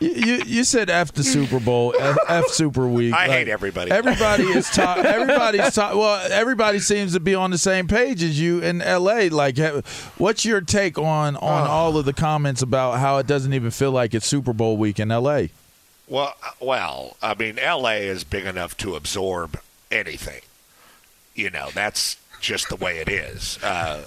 [0.00, 3.14] you, you, you said F the Super Bowl, F, F Super Week.
[3.14, 3.90] I Like, hate everybody.
[3.90, 8.38] Everybody is ta- everybody's ta- well, everybody seems to be on the same page as
[8.40, 9.28] you in LA.
[9.30, 9.56] Like,
[10.18, 11.70] what's your take on on oh.
[11.70, 15.00] all of the comments about how it doesn't even feel like it's Super Bowl week
[15.00, 15.44] in LA?
[16.08, 18.06] Well, uh, well, I mean, L.A.
[18.06, 19.58] is big enough to absorb
[19.90, 20.42] anything.
[21.34, 23.62] You know, that's just the way it is.
[23.62, 24.04] Uh,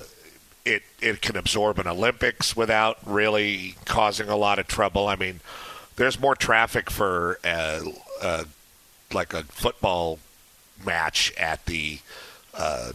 [0.66, 5.08] it it can absorb an Olympics without really causing a lot of trouble.
[5.08, 5.42] I mean,
[5.96, 7.82] there's more traffic for uh,
[8.22, 8.44] uh,
[9.14, 10.20] like a football
[10.86, 12.00] match at the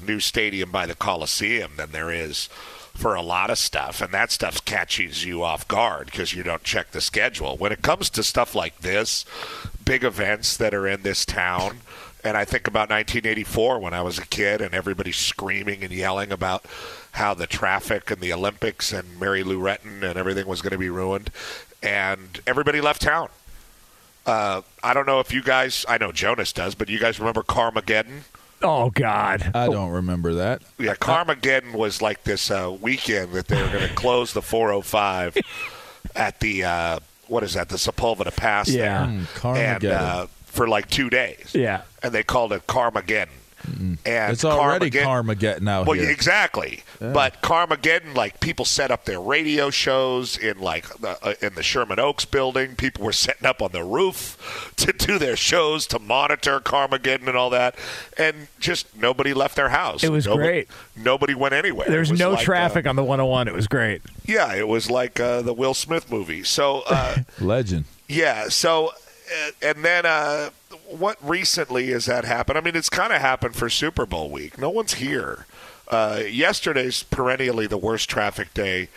[0.06, 2.48] new stadium by the Coliseum than there is
[2.94, 6.62] for a lot of stuff, and that stuff catches you off guard because you don't
[6.62, 7.56] check the schedule.
[7.56, 9.24] When it comes to stuff like this,
[9.84, 11.78] big events that are in this town,
[12.22, 16.32] and I think about 1984 when I was a kid and everybody screaming and yelling
[16.32, 16.64] about
[17.12, 20.78] how the traffic and the Olympics and Mary Lou Retton and everything was going to
[20.78, 21.30] be ruined,
[21.82, 23.28] and everybody left town.
[24.24, 27.42] Uh, I don't know if you guys, I know Jonas does, but you guys remember
[27.42, 28.22] Carmageddon?
[28.64, 29.50] Oh, God.
[29.54, 30.62] I don't remember that.
[30.78, 35.36] Yeah, Carmageddon was like this uh, weekend that they were going to close the 405
[36.16, 36.98] at the uh,
[37.28, 37.68] what is that?
[37.68, 38.68] The Sepulveda Pass.
[38.70, 39.06] Yeah.
[39.06, 39.14] there.
[39.14, 39.74] Mm, Carmageddon.
[39.84, 41.50] and uh, for like two days.
[41.54, 41.82] Yeah.
[42.02, 43.28] and they called it Carmageddon.
[43.66, 43.98] And
[44.32, 46.10] It's already Carmageddon- karma out well, here.
[46.10, 46.82] exactly.
[47.00, 51.62] But Carmageddon, like people set up their radio shows in like the, uh, in the
[51.62, 52.76] Sherman Oaks building.
[52.76, 57.36] People were setting up on the roof to do their shows to monitor Carmageddon and
[57.36, 57.74] all that,
[58.18, 60.02] and just nobody left their house.
[60.04, 60.68] It was Nobody- great.
[60.96, 61.88] Nobody went anywhere.
[61.88, 63.48] There's was no like, uh, traffic on the 101.
[63.48, 64.02] It was great.
[64.24, 66.44] yeah, it was like uh, the Will Smith movie.
[66.44, 66.82] So.
[66.86, 67.84] Uh, Legend.
[68.08, 68.48] yeah.
[68.48, 70.50] So, uh, and then uh,
[70.86, 72.58] what recently has that happened?
[72.58, 74.58] I mean, it's kind of happened for Super Bowl week.
[74.58, 75.46] No one's here.
[75.88, 78.88] Uh, yesterday's perennially the worst traffic day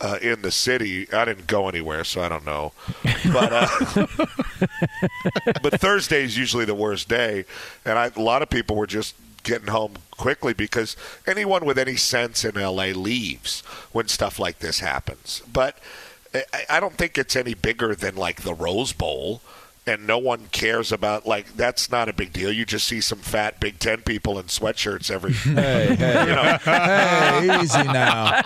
[0.00, 1.12] uh, in the city.
[1.12, 2.72] I didn't go anywhere, so I don't know.
[3.32, 4.06] But uh,
[5.62, 7.44] but Thursday's usually the worst day,
[7.84, 10.96] and I, a lot of people were just getting home quickly because
[11.26, 13.60] anyone with any sense in LA leaves
[13.92, 15.42] when stuff like this happens.
[15.52, 15.78] But
[16.34, 19.40] I, I don't think it's any bigger than like the Rose Bowl.
[19.88, 22.52] And no one cares about like that's not a big deal.
[22.52, 25.32] You just see some fat Big Ten people in sweatshirts every.
[25.58, 28.42] Hey, hey, You know, hey, easy now.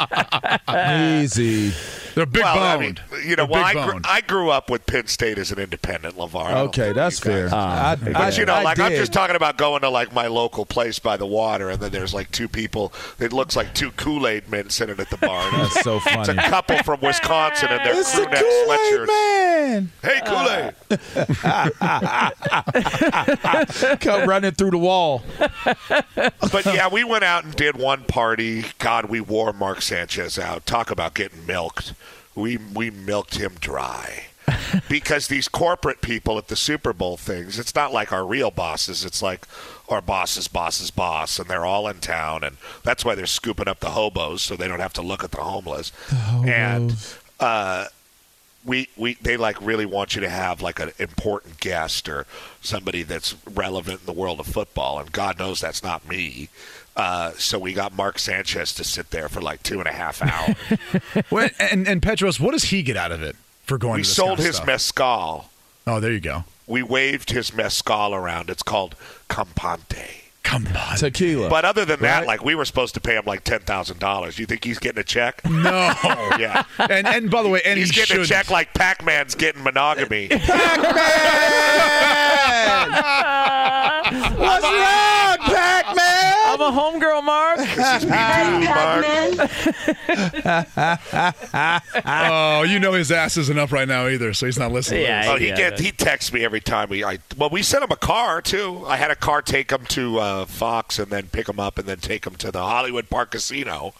[1.21, 1.73] easy.
[2.15, 3.01] They're big well, I boned.
[3.11, 4.01] mean, you know, well, I big grew.
[4.05, 6.53] I grew up with Penn State as an independent, Lavar.
[6.69, 7.55] Okay, that's you guys- fair.
[7.59, 10.27] I, But I- you know, I like I'm just talking about going to like my
[10.27, 12.93] local place by the water, and then there's like two people.
[13.19, 15.43] It looks like two Kool Aid men sitting at the bar.
[15.49, 16.21] And That's so funny.
[16.21, 19.07] It's a couple from Wisconsin in their It's crew neck Kool Aid sweatshirts.
[19.07, 19.91] man.
[20.03, 20.99] Hey, Kool Aid.
[21.17, 21.32] Uh,
[24.01, 25.23] Come running through the wall.
[25.39, 28.65] but yeah, we went out and did one party.
[28.79, 30.67] God, we wore Mark Sanchez out.
[30.67, 31.95] Talk about getting milked.
[32.35, 34.25] We we milked him dry.
[34.89, 39.05] because these corporate people at the Super Bowl things, it's not like our real bosses.
[39.05, 39.47] It's like
[39.89, 43.81] our boss's boss's boss, and they're all in town, and that's why they're scooping up
[43.81, 45.93] the hobos so they don't have to look at the homeless.
[46.45, 46.97] And
[47.39, 47.87] uh,
[48.65, 52.27] we we they like really want you to have like an important guest or
[52.61, 56.49] somebody that's relevant in the world of football, and God knows that's not me.
[56.95, 60.23] Uh, so we got Mark Sanchez to sit there for like two and a half
[60.23, 60.57] hours.
[61.31, 63.97] Well, and and Petros, what does he get out of it for going?
[63.97, 64.67] we sold kind of his stuff?
[64.67, 65.51] mezcal.
[65.87, 66.45] Oh, there you go.
[66.67, 68.49] We waved his mezcal around.
[68.51, 68.95] It's called
[69.29, 70.22] Campante.
[70.53, 70.97] Come on.
[70.97, 71.49] Tequila.
[71.49, 72.27] But other than that, Right.
[72.27, 74.39] like we were supposed to pay him like ten thousand dollars.
[74.39, 75.43] You think he's getting a check?
[75.49, 75.51] no.
[76.39, 76.65] yeah.
[76.79, 78.29] And and by the way, and He's he getting a shouldn't.
[78.29, 80.29] check like Pac-Man's getting monogamy.
[80.29, 80.93] Pac-Man?
[84.13, 85.12] I'm a
[86.73, 87.59] homegirl, Mark.
[87.59, 90.43] this is me Hey, too, Mark.
[92.05, 95.03] Oh, you know his ass isn't up right now either, so he's not listening.
[95.03, 97.05] Yeah, Oh, he yeah, get he texts me every time we.
[97.05, 98.85] I well, we sent him a car too.
[98.87, 101.87] I had a car take him to uh, Fox and then pick him up and
[101.89, 103.95] then take him to the Hollywood Park Casino,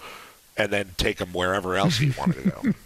[0.57, 2.63] and then take him wherever else he wanted to go.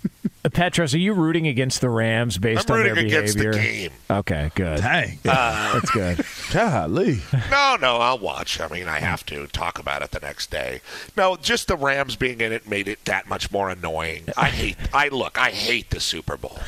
[0.53, 3.53] Petros, are you rooting against the Rams based I'm on their against behavior?
[3.53, 3.91] the game.
[4.09, 4.81] Okay, good.
[4.81, 5.19] Dang.
[5.25, 6.25] That's good.
[6.53, 7.21] Golly.
[7.51, 8.61] No, no, I'll watch.
[8.61, 10.83] I mean, I have to talk about it the next day.
[11.17, 14.23] No, just the Rams being in it made it that much more annoying.
[14.37, 14.77] I hate.
[14.95, 15.37] I look.
[15.37, 16.59] I hate the Super Bowl.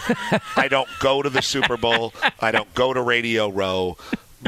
[0.57, 2.13] I don't go to the Super Bowl.
[2.41, 3.97] I don't go to Radio Row.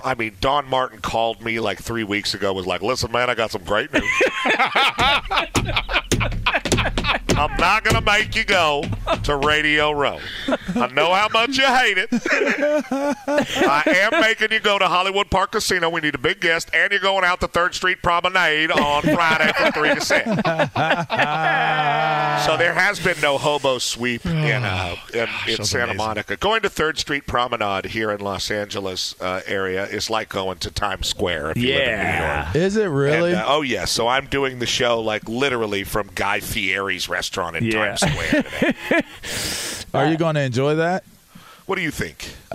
[0.04, 2.52] I mean, Don Martin called me like three weeks ago.
[2.52, 4.02] Was like, "Listen, man, I got some great news.
[7.40, 8.85] I'm not gonna make you go
[9.22, 10.18] to Radio Row.
[10.74, 12.11] I know how much you hate it.
[12.90, 15.88] I am making you go to Hollywood Park Casino.
[15.88, 19.50] We need a big guest, and you're going out to Third Street Promenade on Friday
[19.57, 20.26] from three to six.
[22.44, 25.96] so there has been no hobo sweep in uh, in, in Santa amazing.
[25.96, 26.37] Monica.
[26.37, 30.70] Going to Third Street Promenade here in Los Angeles uh, area is like going to
[30.70, 32.00] Times Square if you live in New York.
[32.11, 32.53] Yeah.
[32.53, 33.33] Is it really?
[33.33, 37.29] And, uh, oh yeah, so I'm doing the show like literally from Guy Fieri's restaurant
[37.56, 37.96] in Yeah.
[37.96, 38.42] Times Square.
[38.42, 39.02] Today.
[39.94, 41.04] Are you going to enjoy that?
[41.66, 42.34] what do you think?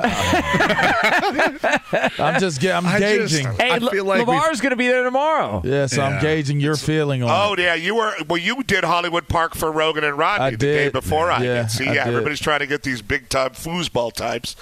[2.20, 3.48] I'm just get, I'm I just- gauging.
[3.54, 5.62] Hey, I feel like we've- going to be there tomorrow.
[5.64, 7.60] yeah, so I'm gauging your feeling on Oh it.
[7.60, 8.38] yeah, you were well.
[8.38, 10.94] You did Hollywood Park for Roggin and Rodney I the day did.
[10.94, 11.72] before I Yeah, did.
[11.72, 12.14] See, I yeah, did.
[12.14, 14.56] everybody's trying to get these big time foosball types,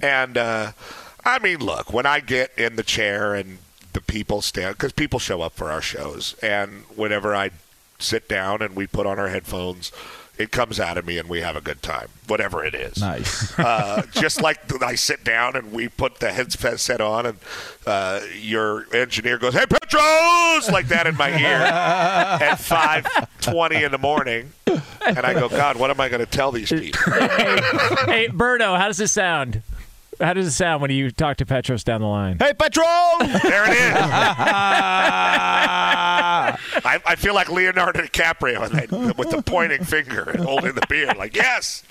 [0.00, 0.72] and uh,
[1.24, 3.58] I mean, look, when I get in the chair and
[3.92, 7.50] the people stand because people show up for our shows, and whenever I
[7.98, 9.92] sit down and we put on our headphones.
[10.36, 13.00] It comes out of me, and we have a good time, whatever it is.
[13.00, 13.58] Nice.
[13.58, 17.38] uh, just like I sit down and we put the headset on, and
[17.84, 23.04] uh, your engineer goes, "Hey, Petros!" like that in my ear at five
[23.40, 26.70] twenty in the morning, and I go, "God, what am I going to tell these
[26.70, 29.62] people?" hey, Berto, how does it sound?
[30.20, 32.38] How does it sound when you talk to Petros down the line?
[32.38, 32.84] hey, Petro!
[33.20, 33.94] There it is.
[36.84, 40.86] I, I feel like Leonardo DiCaprio with, that, with the pointing finger and holding the
[40.88, 41.12] beer.
[41.16, 41.82] Like, yes,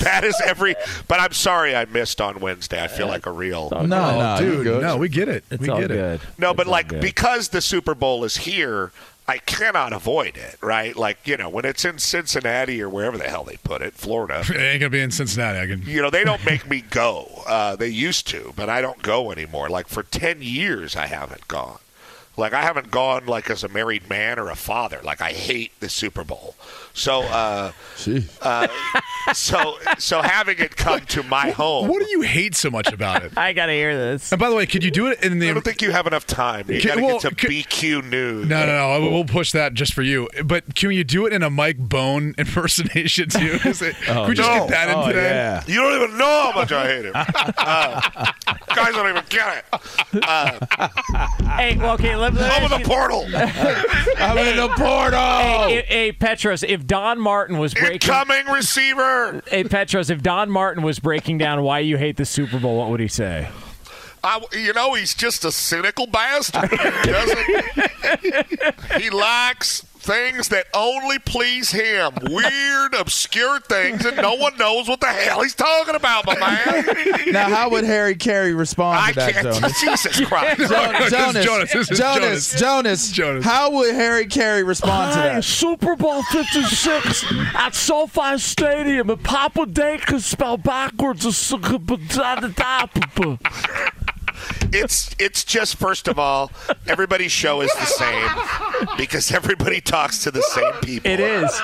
[0.00, 0.74] that is every.
[1.08, 2.82] But I'm sorry I missed on Wednesday.
[2.82, 3.68] I feel like a real.
[3.70, 5.44] No, no, dude, no, we get it.
[5.50, 6.20] It's we all get it.
[6.38, 7.00] No, but all like good.
[7.00, 8.92] because the Super Bowl is here,
[9.28, 10.96] I cannot avoid it, right?
[10.96, 14.44] Like you know, when it's in Cincinnati or wherever the hell they put it, Florida.
[14.52, 15.58] It ain't gonna be in Cincinnati.
[15.58, 15.82] I can.
[15.82, 17.42] You know, they don't make me go.
[17.46, 19.68] Uh, they used to, but I don't go anymore.
[19.68, 21.78] Like for ten years, I haven't gone.
[22.36, 25.00] Like I haven't gone like as a married man or a father.
[25.02, 26.54] Like I hate the Super Bowl.
[26.94, 28.20] So, uh, Gee.
[29.32, 31.88] so, so having it come to my home.
[31.88, 33.32] What do you hate so much about it?
[33.36, 34.30] I got to hear this.
[34.32, 35.48] And by the way, could you do it in the?
[35.50, 36.70] I don't think you have enough time.
[36.70, 38.46] You Can- got to well, get to can- BQ News.
[38.48, 39.10] No, no, no.
[39.10, 40.28] We'll push that just for you.
[40.44, 43.58] But can you do it in a Mike Bohn impersonation too?
[43.64, 44.58] Is it, can we just no.
[44.60, 45.30] get that in Oh, today?
[45.30, 45.64] yeah.
[45.66, 47.12] You don't even know how much I hate him.
[47.14, 48.32] Uh,
[48.74, 49.82] guys don't even get it.
[51.48, 53.24] Hey, well, okay, let, let Open the portal.
[54.18, 55.18] I'm in the portal!
[55.20, 59.42] Hey, hey, Petros, if Don Martin was breaking, Incoming receiver.
[59.46, 62.90] hey Petros, if Don Martin was breaking down why you hate the Super Bowl, what
[62.90, 63.48] would he say?
[64.24, 66.70] I, you know, he's just a cynical bastard.
[66.70, 69.00] He doesn't.
[69.02, 72.12] he lacks things that only please him.
[72.22, 77.32] Weird, obscure things, and no one knows what the hell he's talking about, my man.
[77.32, 79.54] Now, how would Harry Caray respond I to that, can't.
[79.54, 79.80] Jonas?
[79.80, 80.58] Jesus Christ.
[80.58, 81.88] Jo- this is Jonas, Jonas.
[81.98, 83.44] Jonas, Jonas, Jonas.
[83.44, 85.44] How would Harry Caray respond to that?
[85.44, 91.22] Super Bowl 56 at SoFi Stadium, and Papa Dake is spell backwards.
[94.72, 96.50] It's it's it's just first of all,
[96.86, 101.10] everybody's show is the same because everybody talks to the same people.
[101.10, 101.60] It is.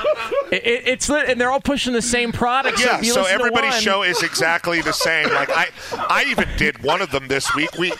[0.50, 2.80] It, it, it's lit, and they're all pushing the same product.
[2.80, 5.28] Yeah, if you so everybody's one- show is exactly the same.
[5.28, 7.70] Like I, I even did one of them this week.
[7.78, 7.92] We,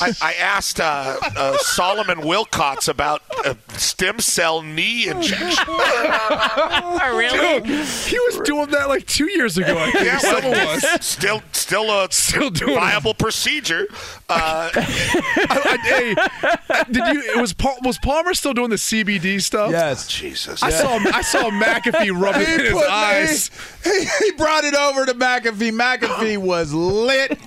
[0.00, 5.64] I, I asked uh, uh, Solomon Wilcots about uh, stem cell knee injection.
[6.24, 7.60] Oh, really?
[7.60, 9.76] Dude, he was doing that like two years ago.
[9.78, 11.04] I think Yeah, someone well, was.
[11.04, 13.18] still, still a Still doing it.
[13.18, 13.86] procedure.
[14.28, 17.22] Uh, I- hey, did you?
[17.36, 19.70] It was Paul, was Palmer still doing the CBD stuff?
[19.70, 20.06] Yes.
[20.06, 23.50] Jesus, I saw I saw McAfee rubbing it in his put- eyes.
[23.84, 25.72] He, he brought it over to McAfee.
[25.72, 27.38] McAfee was lit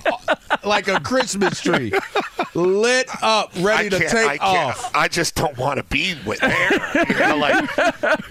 [0.64, 1.94] like a Christmas tree,
[2.54, 4.92] lit up, ready to take I off.
[4.96, 7.06] I just don't want to be with there.
[7.10, 7.78] You know, like,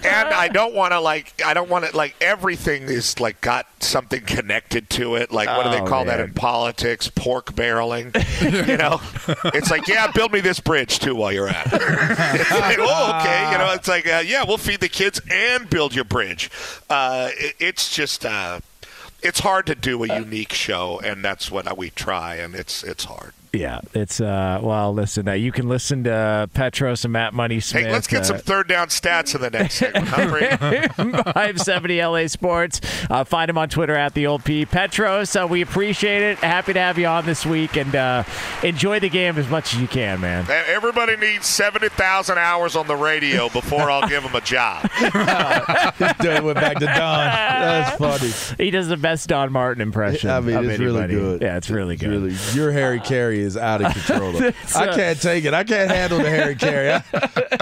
[0.05, 1.43] and I don't want to like.
[1.45, 2.15] I don't want to like.
[2.21, 5.33] Everything is like got something connected to it.
[5.33, 7.09] Like, what do Oh, they call that in politics?
[7.15, 8.13] Pork barreling.
[8.67, 9.01] you know,
[9.55, 11.73] it's like, yeah, build me this bridge too while you're at it.
[12.51, 13.53] like, oh, okay.
[13.53, 16.51] You know, it's like, uh, yeah, we'll feed the kids and build your bridge.
[16.89, 18.25] Uh, it, it's just.
[18.25, 18.61] Uh,
[19.23, 23.05] it's hard to do a unique show, and that's what we try, and it's it's
[23.05, 23.33] hard.
[23.55, 24.59] Yeah, it's uh.
[24.63, 27.85] Well, listen, uh, you can listen to Petros and Matt Money Smith.
[27.87, 30.09] Hey, let's get uh, some third down stats in the next segment.
[30.09, 30.57] huh, Brady?
[30.97, 32.81] 570 LA Sports.
[33.09, 34.67] Uh, find him on Twitter at the old P.
[34.67, 36.39] Petros, uh, we appreciate it.
[36.39, 38.25] Happy to have you on this week and uh,
[38.63, 40.47] enjoy the game as much as you can, man.
[40.51, 44.83] Everybody needs 70,000 hours on the radio before I'll give them a job.
[46.21, 46.95] Dude went back to Don.
[46.97, 48.65] That's funny.
[48.65, 50.31] He does the best Don Martin impression.
[50.31, 51.43] I mean, of it's really good.
[51.43, 52.11] Yeah, it's really good.
[52.11, 54.37] Really, your Harry Caray is out of control.
[54.77, 55.55] I can't take it.
[55.55, 56.95] I can't handle the Harry Caray.
[56.95, 57.03] I,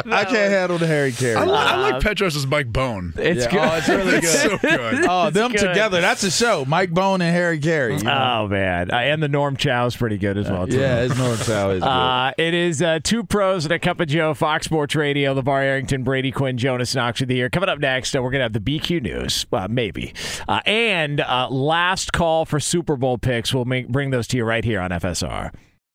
[0.07, 1.35] I can't handle the Harry Caray.
[1.37, 3.13] I, li- I like Petros as Mike Bohn.
[3.17, 3.51] It's Yeah.
[3.51, 3.61] good.
[3.61, 4.25] Oh, it's really good.
[4.25, 5.05] so good.
[5.09, 5.61] Oh, them good.
[5.61, 6.01] together.
[6.01, 6.65] That's a show.
[6.67, 7.97] Mike Bohn and Harry Caray.
[7.99, 8.39] you know?
[8.43, 10.67] Oh man, uh, and the Norm Chow is pretty good as well.
[10.67, 10.79] Too.
[10.79, 11.73] yeah, it's North South.
[11.75, 11.89] Is good.
[11.89, 15.63] Uh, it is uh, two pros and a cup of Joe, Fox Sports Radio, LaVar
[15.63, 17.51] Arrington, Brady Quinn, Jonas Knox with the year.
[17.51, 20.15] Coming up next, uh, we're going to have the BQ News, uh, maybe.
[20.49, 23.53] Uh, and uh, last call for Super Bowl picks.
[23.53, 25.53] We'll make, bring those to you right here on FSR.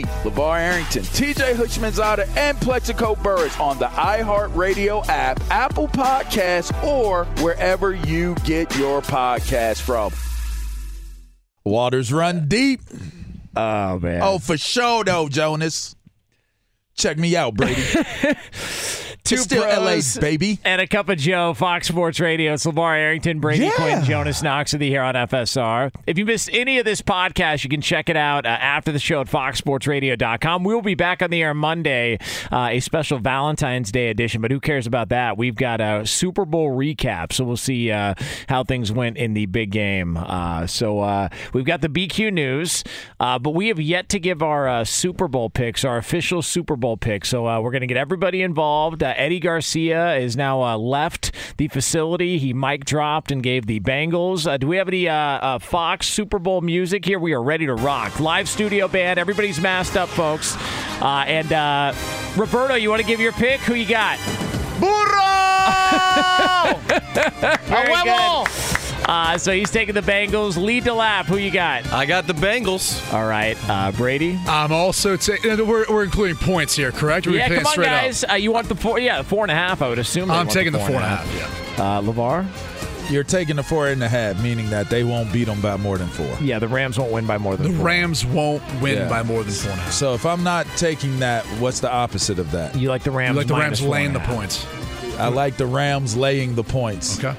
[0.00, 7.94] LaVar Arrington, TJ Houshmandzadeh, and Plaxico Burress on the iHeartRadio app, Apple Podcasts, or wherever
[7.94, 10.12] you get your podcast from.
[11.64, 12.80] Waters run deep.
[13.54, 14.20] Oh, man.
[14.22, 15.94] Oh, for sure, though, Jonas.
[16.94, 17.82] Check me out, Brady.
[19.24, 20.58] Two It's still LA, baby.
[20.64, 22.54] And a cup of Joe, Fox Sports Radio.
[22.54, 23.70] It's LaVar Arrington, Brady Yeah.
[23.76, 25.92] Quinn, Jonas Knox with you here on FSR.
[26.08, 28.98] If you missed any of this podcast, you can check it out uh, after the
[28.98, 30.64] show at foxsportsradio.com.
[30.64, 32.18] We'll be back on the air Monday,
[32.50, 35.36] uh, a special Valentine's Day edition, but who cares about that?
[35.38, 38.14] We've got a Super Bowl recap, so we'll see uh,
[38.48, 40.16] how things went in the big game.
[40.16, 42.82] Uh, so uh, we've got the BQ news,
[43.20, 46.74] uh, but we have yet to give our uh, Super Bowl picks, our official Super
[46.74, 47.28] Bowl picks.
[47.28, 49.02] So uh, we're going to get everybody involved.
[49.12, 52.38] Uh, Eddie Garcia is now uh, left the facility.
[52.38, 54.50] He mic dropped and gave the Bengals.
[54.50, 57.18] Uh, do we have any uh, uh, Fox Super Bowl music here?
[57.18, 58.20] We are ready to rock.
[58.20, 59.18] Live studio band.
[59.18, 60.56] Everybody's masked up, folks.
[61.02, 61.92] Uh, and uh,
[62.36, 63.60] Roberto, you want to give your pick?
[63.60, 64.18] Who you got?
[64.80, 65.20] Burro.
[67.66, 68.71] Very good.
[69.06, 70.56] Uh, so he's taking the Bengals.
[70.56, 71.26] Lead to lap.
[71.26, 71.92] Who you got?
[71.92, 73.12] I got the Bengals.
[73.12, 74.38] All right, uh, Brady.
[74.46, 75.66] I'm also taking.
[75.66, 77.26] We're, we're including points here, correct?
[77.26, 78.24] We're yeah, come on, guys.
[78.28, 78.98] Uh, you want the four?
[78.98, 79.82] Yeah, four and a half.
[79.82, 80.30] I would assume.
[80.30, 81.34] I'm taking the four and a half.
[81.78, 81.98] Yeah.
[81.98, 82.46] Uh, LaVar.
[83.10, 85.98] You're taking the four and a half, meaning that they won't beat them by more
[85.98, 86.38] than four.
[86.40, 87.86] Yeah, the Rams won't win by more than The four.
[87.86, 89.08] Rams won't win Yeah.
[89.08, 89.92] by more than four and a half.
[89.92, 92.76] So if I'm not taking that, what's the opposite of that?
[92.76, 93.34] You like the Rams?
[93.34, 94.64] You like the minus Rams laying the points.
[95.18, 97.22] I like the Rams laying the points.
[97.22, 97.36] Okay.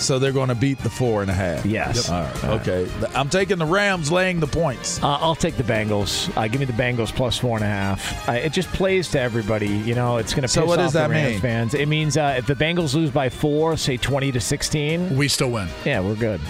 [0.00, 1.64] So they're going to beat the four and a half.
[1.66, 2.08] Yes.
[2.10, 2.44] All right.
[2.66, 2.90] Okay.
[3.14, 5.02] I'm taking the Rams laying the points.
[5.02, 6.34] Uh, I'll take the Bengals.
[6.36, 8.28] Uh, give me the Bengals plus four and a half.
[8.28, 9.68] Uh, it just plays to everybody.
[9.68, 11.40] You know, it's going to piss So what off does the that Rams mean?
[11.40, 11.74] fans.
[11.74, 15.50] It means uh, if the Bengals lose by four, say twenty to sixteen, We still
[15.50, 15.68] win.
[15.84, 16.40] yeah, we're good.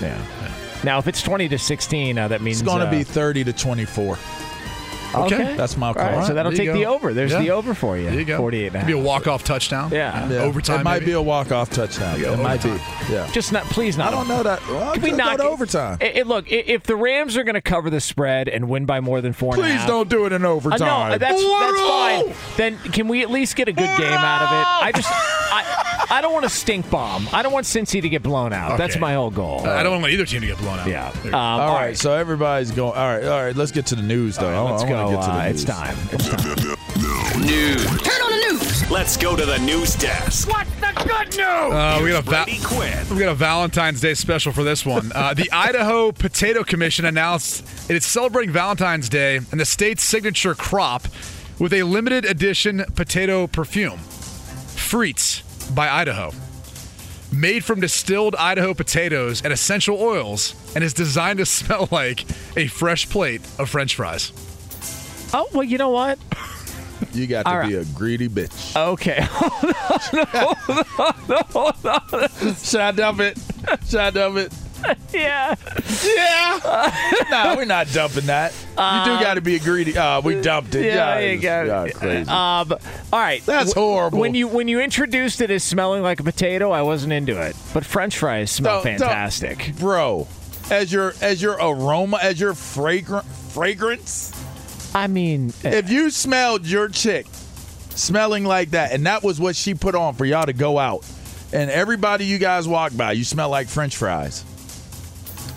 [0.00, 0.20] Yeah.
[0.84, 3.44] Now, if it's twenty to sixteen, uh, that means It's going to uh, be 30
[3.44, 4.16] to 24.
[5.24, 5.56] Okay.
[5.56, 6.02] That's my call.
[6.02, 7.12] right, so that'll There take the over.
[7.14, 7.40] There's Yeah.
[7.40, 8.04] the over for you.
[8.10, 8.38] There you go.
[8.38, 9.90] 48 and a Could be a walk-off touchdown.
[9.92, 10.28] Yeah.
[10.28, 10.38] Yeah.
[10.40, 11.06] Overtime, It might maybe?
[11.06, 12.20] be a walk-off touchdown.
[12.20, 12.70] It might be.
[13.10, 13.28] Yeah.
[13.32, 14.08] Just not, please not.
[14.08, 14.66] I don't know that.
[14.68, 15.98] Well, Can we not knock it- overtime?
[16.00, 19.00] It, it- look, if the Rams are going to cover the spread and win by
[19.00, 21.10] more than four and a Please half- don't do it in Uh, overtime.
[21.12, 22.34] no, that's that's fine.
[22.56, 24.66] Then can we at least get a good game out of it?
[24.86, 27.28] I just I, I don't want to stink bomb.
[27.32, 28.78] I don't want Cincy to get blown out.
[28.78, 29.66] That's my whole goal.
[29.66, 30.86] I don't want either team to get blown out.
[30.88, 31.08] yeah.
[31.24, 31.86] Um, all all right.
[31.88, 32.96] right, so everybody's going.
[32.96, 33.54] All right, all right.
[33.56, 34.48] Let's get to the news, though.
[34.66, 35.10] I, let's I go.
[35.10, 35.62] get to the Uh, news.
[35.62, 35.96] it's time.
[36.12, 37.40] It's time.
[37.40, 37.84] News.
[38.02, 38.90] Turn on the news.
[38.90, 40.48] Let's go to the news desk.
[40.50, 41.40] What's the good news?
[41.40, 43.06] Uh, we got a va- Quinn.
[43.10, 45.12] we got a Valentine's Day special for this one.
[45.14, 50.54] Uh, the Idaho Potato Commission announced it is celebrating Valentine's Day and the state's signature
[50.54, 51.06] crop
[51.58, 55.42] with a limited edition potato perfume, Frites
[55.74, 56.32] by Idaho.
[57.32, 62.24] Made from distilled Idaho potatoes and essential oils, and is designed to smell like
[62.56, 64.32] a fresh plate of French fries.
[65.34, 66.18] Oh well, you know what?
[67.12, 68.76] You got to All be a greedy bitch.
[68.76, 69.24] Okay.
[72.64, 73.38] Should I dump it?
[73.86, 74.52] Should I dump it?
[75.12, 75.54] yeah.
[76.04, 77.24] Yeah.
[77.30, 78.52] no, we're not dumping that.
[78.52, 79.96] you do um, got to be a greedy.
[79.98, 80.84] Oh, we dumped it.
[80.86, 81.64] Yeah, Yeah, you go.
[81.86, 82.30] yeah, crazy.
[82.30, 82.72] Um,
[83.12, 83.44] all right.
[83.46, 84.18] That's horrible.
[84.20, 87.56] When you when you introduced it as smelling like a potato, I wasn't into it.
[87.74, 89.72] But French fries smell Don't- don't- fantastic.
[89.78, 90.26] bro,
[90.70, 94.32] as your as your aroma, as your fragrant fragrance.
[94.94, 95.76] I mean, eh.
[95.78, 97.26] If you smelled your chick
[97.90, 101.04] smelling like that, and that was what she put on for y'all to go out,
[101.52, 104.44] and everybody you guys walk by, you smell like French fries.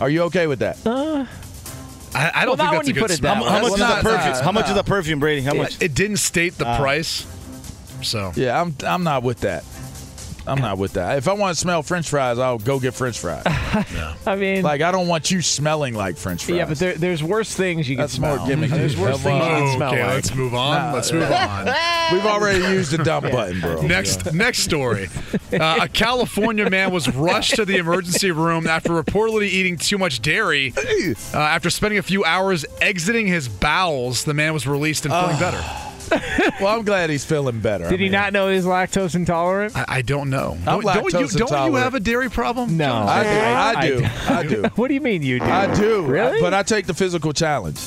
[0.02, 0.80] Are you okay with that?
[0.86, 1.26] Uh,
[2.16, 3.36] I, I don't not think that's a good put it smell.
[3.36, 3.44] that.
[3.44, 4.34] How much Well, is the perfume?
[4.34, 4.70] nah, How much nah.
[4.72, 5.42] is the perfume, Brady?
[5.44, 5.76] How much?
[5.76, 6.78] It, it didn't state the uh.
[6.80, 7.26] price,
[8.02, 9.64] so Yeah, I'm I'm not with that.
[10.48, 11.18] I'm not with that.
[11.18, 13.44] If I want to smell French fries, I'll go get French fries.
[14.26, 16.58] I mean, like I don't want you smelling like French fries.
[16.58, 18.48] yeah, but there, there's worse things you That's can more smell.
[18.48, 18.70] gimmicky.
[18.70, 20.14] There's worse Come things you can smell okay, like.
[20.16, 20.94] let's move on.
[20.94, 21.66] let's move on.
[22.12, 23.82] we've already used the dump button, bro.
[23.82, 25.10] Next, next story.
[25.52, 30.22] Uh, a California man was rushed to the emergency room after reportedly eating too much
[30.22, 30.74] dairy.
[30.78, 35.38] Uh, after spending a few hours exiting his bowels, the man was released and feeling
[35.38, 35.62] better.
[36.62, 37.90] Well, I'm glad he's feeling better.
[37.90, 39.76] Did I he not know he's lactose intolerant?
[39.76, 40.58] I, I don't know.
[40.68, 42.78] I'm don't, don't you, don't you have a dairy problem?
[42.78, 42.94] No.
[42.94, 43.30] I do.
[43.30, 44.06] I I do.
[44.30, 44.64] I do.
[44.76, 45.46] What do you mean you do?
[45.46, 46.06] I do.
[46.06, 46.40] Really?
[46.40, 47.80] But I take the physical challenge.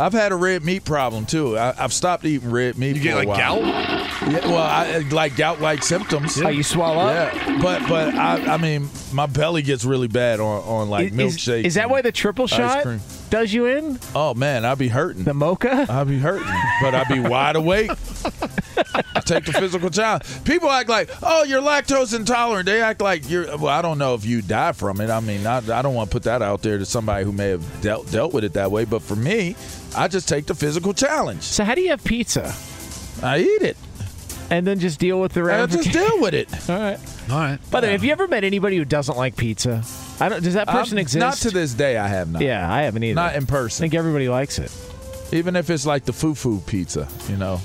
[0.00, 1.56] I've had a red meat problem too.
[1.56, 2.96] I, I've stopped eating red meat.
[2.96, 3.62] You for get a like while.
[3.62, 4.32] gout?
[4.32, 6.40] Yeah, well, I, uh, like gout-like symptoms.
[6.40, 7.34] Oh, you swell up?
[7.34, 11.16] Yeah, but but I, I mean, my belly gets really bad on, on like Is-
[11.36, 11.64] milkshakes.
[11.64, 13.00] Is, that why the triple shot cream.
[13.32, 13.98] Does you in?
[14.14, 15.24] Oh man, I'd be hurting.
[15.24, 15.86] The mocha?
[15.88, 16.46] I'd be hurting,
[16.82, 17.90] but I'd be wide awake.
[17.90, 20.44] I take the physical challenge.
[20.44, 22.66] People act like, oh, you're lactose intolerant.
[22.66, 23.56] They act like you're.
[23.56, 25.08] Well, I don't know if you die from it.
[25.08, 27.48] I mean, I, I don't want to put that out there to somebody who may
[27.48, 28.84] have dealt dealt with it that way.
[28.84, 29.56] But for me,
[29.96, 31.40] I just take the physical challenge.
[31.42, 32.54] So how do you have pizza
[33.22, 33.78] I eat it.
[34.50, 36.52] and then just deal with the I just deal with it.
[36.68, 36.98] All right.
[37.30, 37.58] All right.
[37.70, 39.82] By the way, have you ever met anybody who doesn't like pizza?
[40.20, 40.42] I don't.
[40.42, 41.20] Does that person I'm- exist?
[41.20, 42.42] Not to this day, I have not.
[42.42, 43.14] Yeah, I haven't either.
[43.14, 43.82] Not in person.
[43.82, 44.70] I think everybody likes it.
[45.32, 47.58] Even if it's like the foo-foo pizza, you know,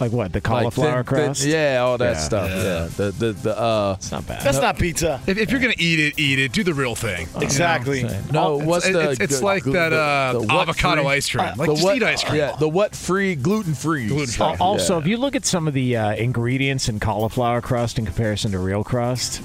[0.00, 0.32] Like what?
[0.32, 1.44] The cauliflower thin- thin- crust?
[1.44, 2.18] yeah, all that Yeah.
[2.20, 2.50] stuff.
[2.50, 2.88] Yeah.
[2.96, 3.94] The the the uh.
[3.98, 4.42] It's not bad.
[4.42, 5.20] That's not pizza.
[5.26, 6.52] If, if you're gonna eat it, eat it.
[6.52, 7.26] Do the real thing.
[7.40, 8.02] Exactly.
[8.32, 9.10] No, It's- what's the?
[9.10, 11.46] it's, it's the- like the- that the- uh, the avocado free- ice cream.
[11.56, 12.36] Like the just what, eat ice cream.
[12.38, 14.06] Yeah, the what free gluten free.
[14.08, 14.44] Gluten-free.
[14.46, 15.00] Al- Also, Yeah.
[15.00, 18.58] if you look at some of the uh, ingredients in cauliflower crust in comparison to
[18.60, 19.40] real crust,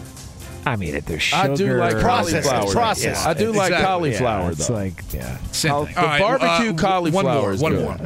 [0.65, 1.51] I mean, it there's sugar.
[1.51, 2.71] I do like Processed, cauliflower.
[2.73, 3.25] processed.
[3.27, 4.73] I do like cauliflower yeah, it's though.
[4.73, 5.37] like yeah.
[5.51, 5.93] Same thing.
[5.95, 7.51] the All right, barbecue uh, cauliflower One more.
[7.53, 8.01] is One good.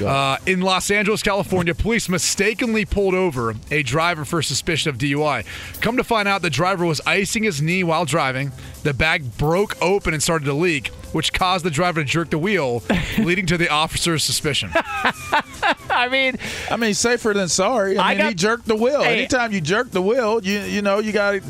[0.00, 0.08] more.
[0.08, 5.44] Uh, in Los Angeles, California, police mistakenly pulled over a driver for suspicion of DUI.
[5.80, 8.52] Come to find out, the driver was icing his knee while driving.
[8.82, 12.38] The bag broke open and started to leak, which caused the driver to jerk the
[12.38, 12.82] wheel,
[13.18, 14.70] leading to the officer's suspicion.
[14.74, 16.36] I mean,
[16.70, 17.96] I mean, safer than sorry.
[17.98, 19.02] I, I mean, got- he jerked the wheel.
[19.02, 19.18] Hey.
[19.18, 21.40] Anytime you jerk the wheel, you you know you got.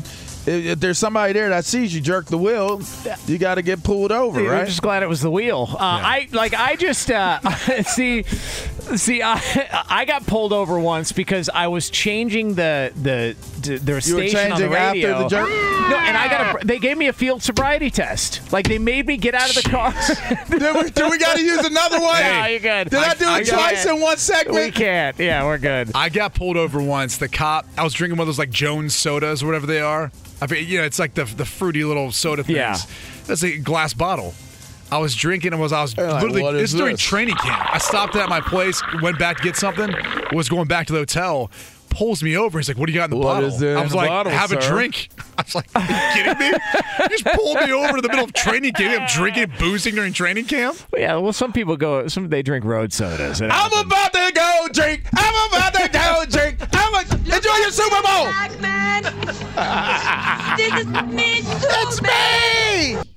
[0.47, 2.81] If, if there's somebody there that sees you jerk the wheel,
[3.27, 4.67] you got to get pulled over, I'm right?
[4.67, 5.67] just glad it was the wheel.
[5.73, 6.53] Uh, I like.
[6.53, 7.39] I just uh,
[7.83, 8.23] see.
[8.95, 13.91] See, I, I got pulled over once because I was changing the the the, the
[14.05, 15.19] You were station on the changing after radio.
[15.23, 15.49] the jerk?
[15.49, 16.65] No, and I got a.
[16.65, 18.51] They gave me a field sobriety test.
[18.51, 19.91] Like they made me get out of the car.
[20.49, 22.21] do we, do we got to use another one?
[22.21, 22.89] no, you're good.
[22.89, 25.17] Did I, do I it got twice in one We can't.
[25.19, 25.91] Yeah, we're good.
[25.95, 27.17] I got pulled over once.
[27.17, 30.11] The cop, I was drinking one of those like Jones sodas or whatever they are.
[30.41, 32.57] I mean, you know, it's like the the fruity little soda things.
[32.57, 32.77] Yeah.
[33.25, 34.33] That's a glass bottle.
[34.91, 37.01] I was drinking and was I was You're like, literally "What it's is during this?"
[37.01, 37.73] training camp.
[37.73, 39.93] I stopped at my place, went back to get something,
[40.31, 41.51] was going back to the hotel.
[41.89, 42.59] Pulls me over.
[42.59, 43.95] He's like, "What do you got in the What bottle?" is there I in was
[43.95, 46.51] like, bottle, "Have a drink." I was like, "Are you kidding me?"
[46.97, 49.01] He just pulled me over in the middle of training camp.
[49.01, 50.77] I'm drinking, boozing during training camp.
[50.91, 52.07] Well, yeah, well, some people go.
[52.07, 53.41] Some they drink road sodas.
[53.41, 53.81] I'm happens.
[53.81, 55.03] about to go drink.
[55.15, 56.57] I'm about to go drink.
[56.73, 56.99] I'm a,
[57.35, 58.25] enjoy your Super Bowl.
[58.25, 59.03] Black man.
[60.57, 61.41] this is me.
[61.41, 63.16] Too, it's me.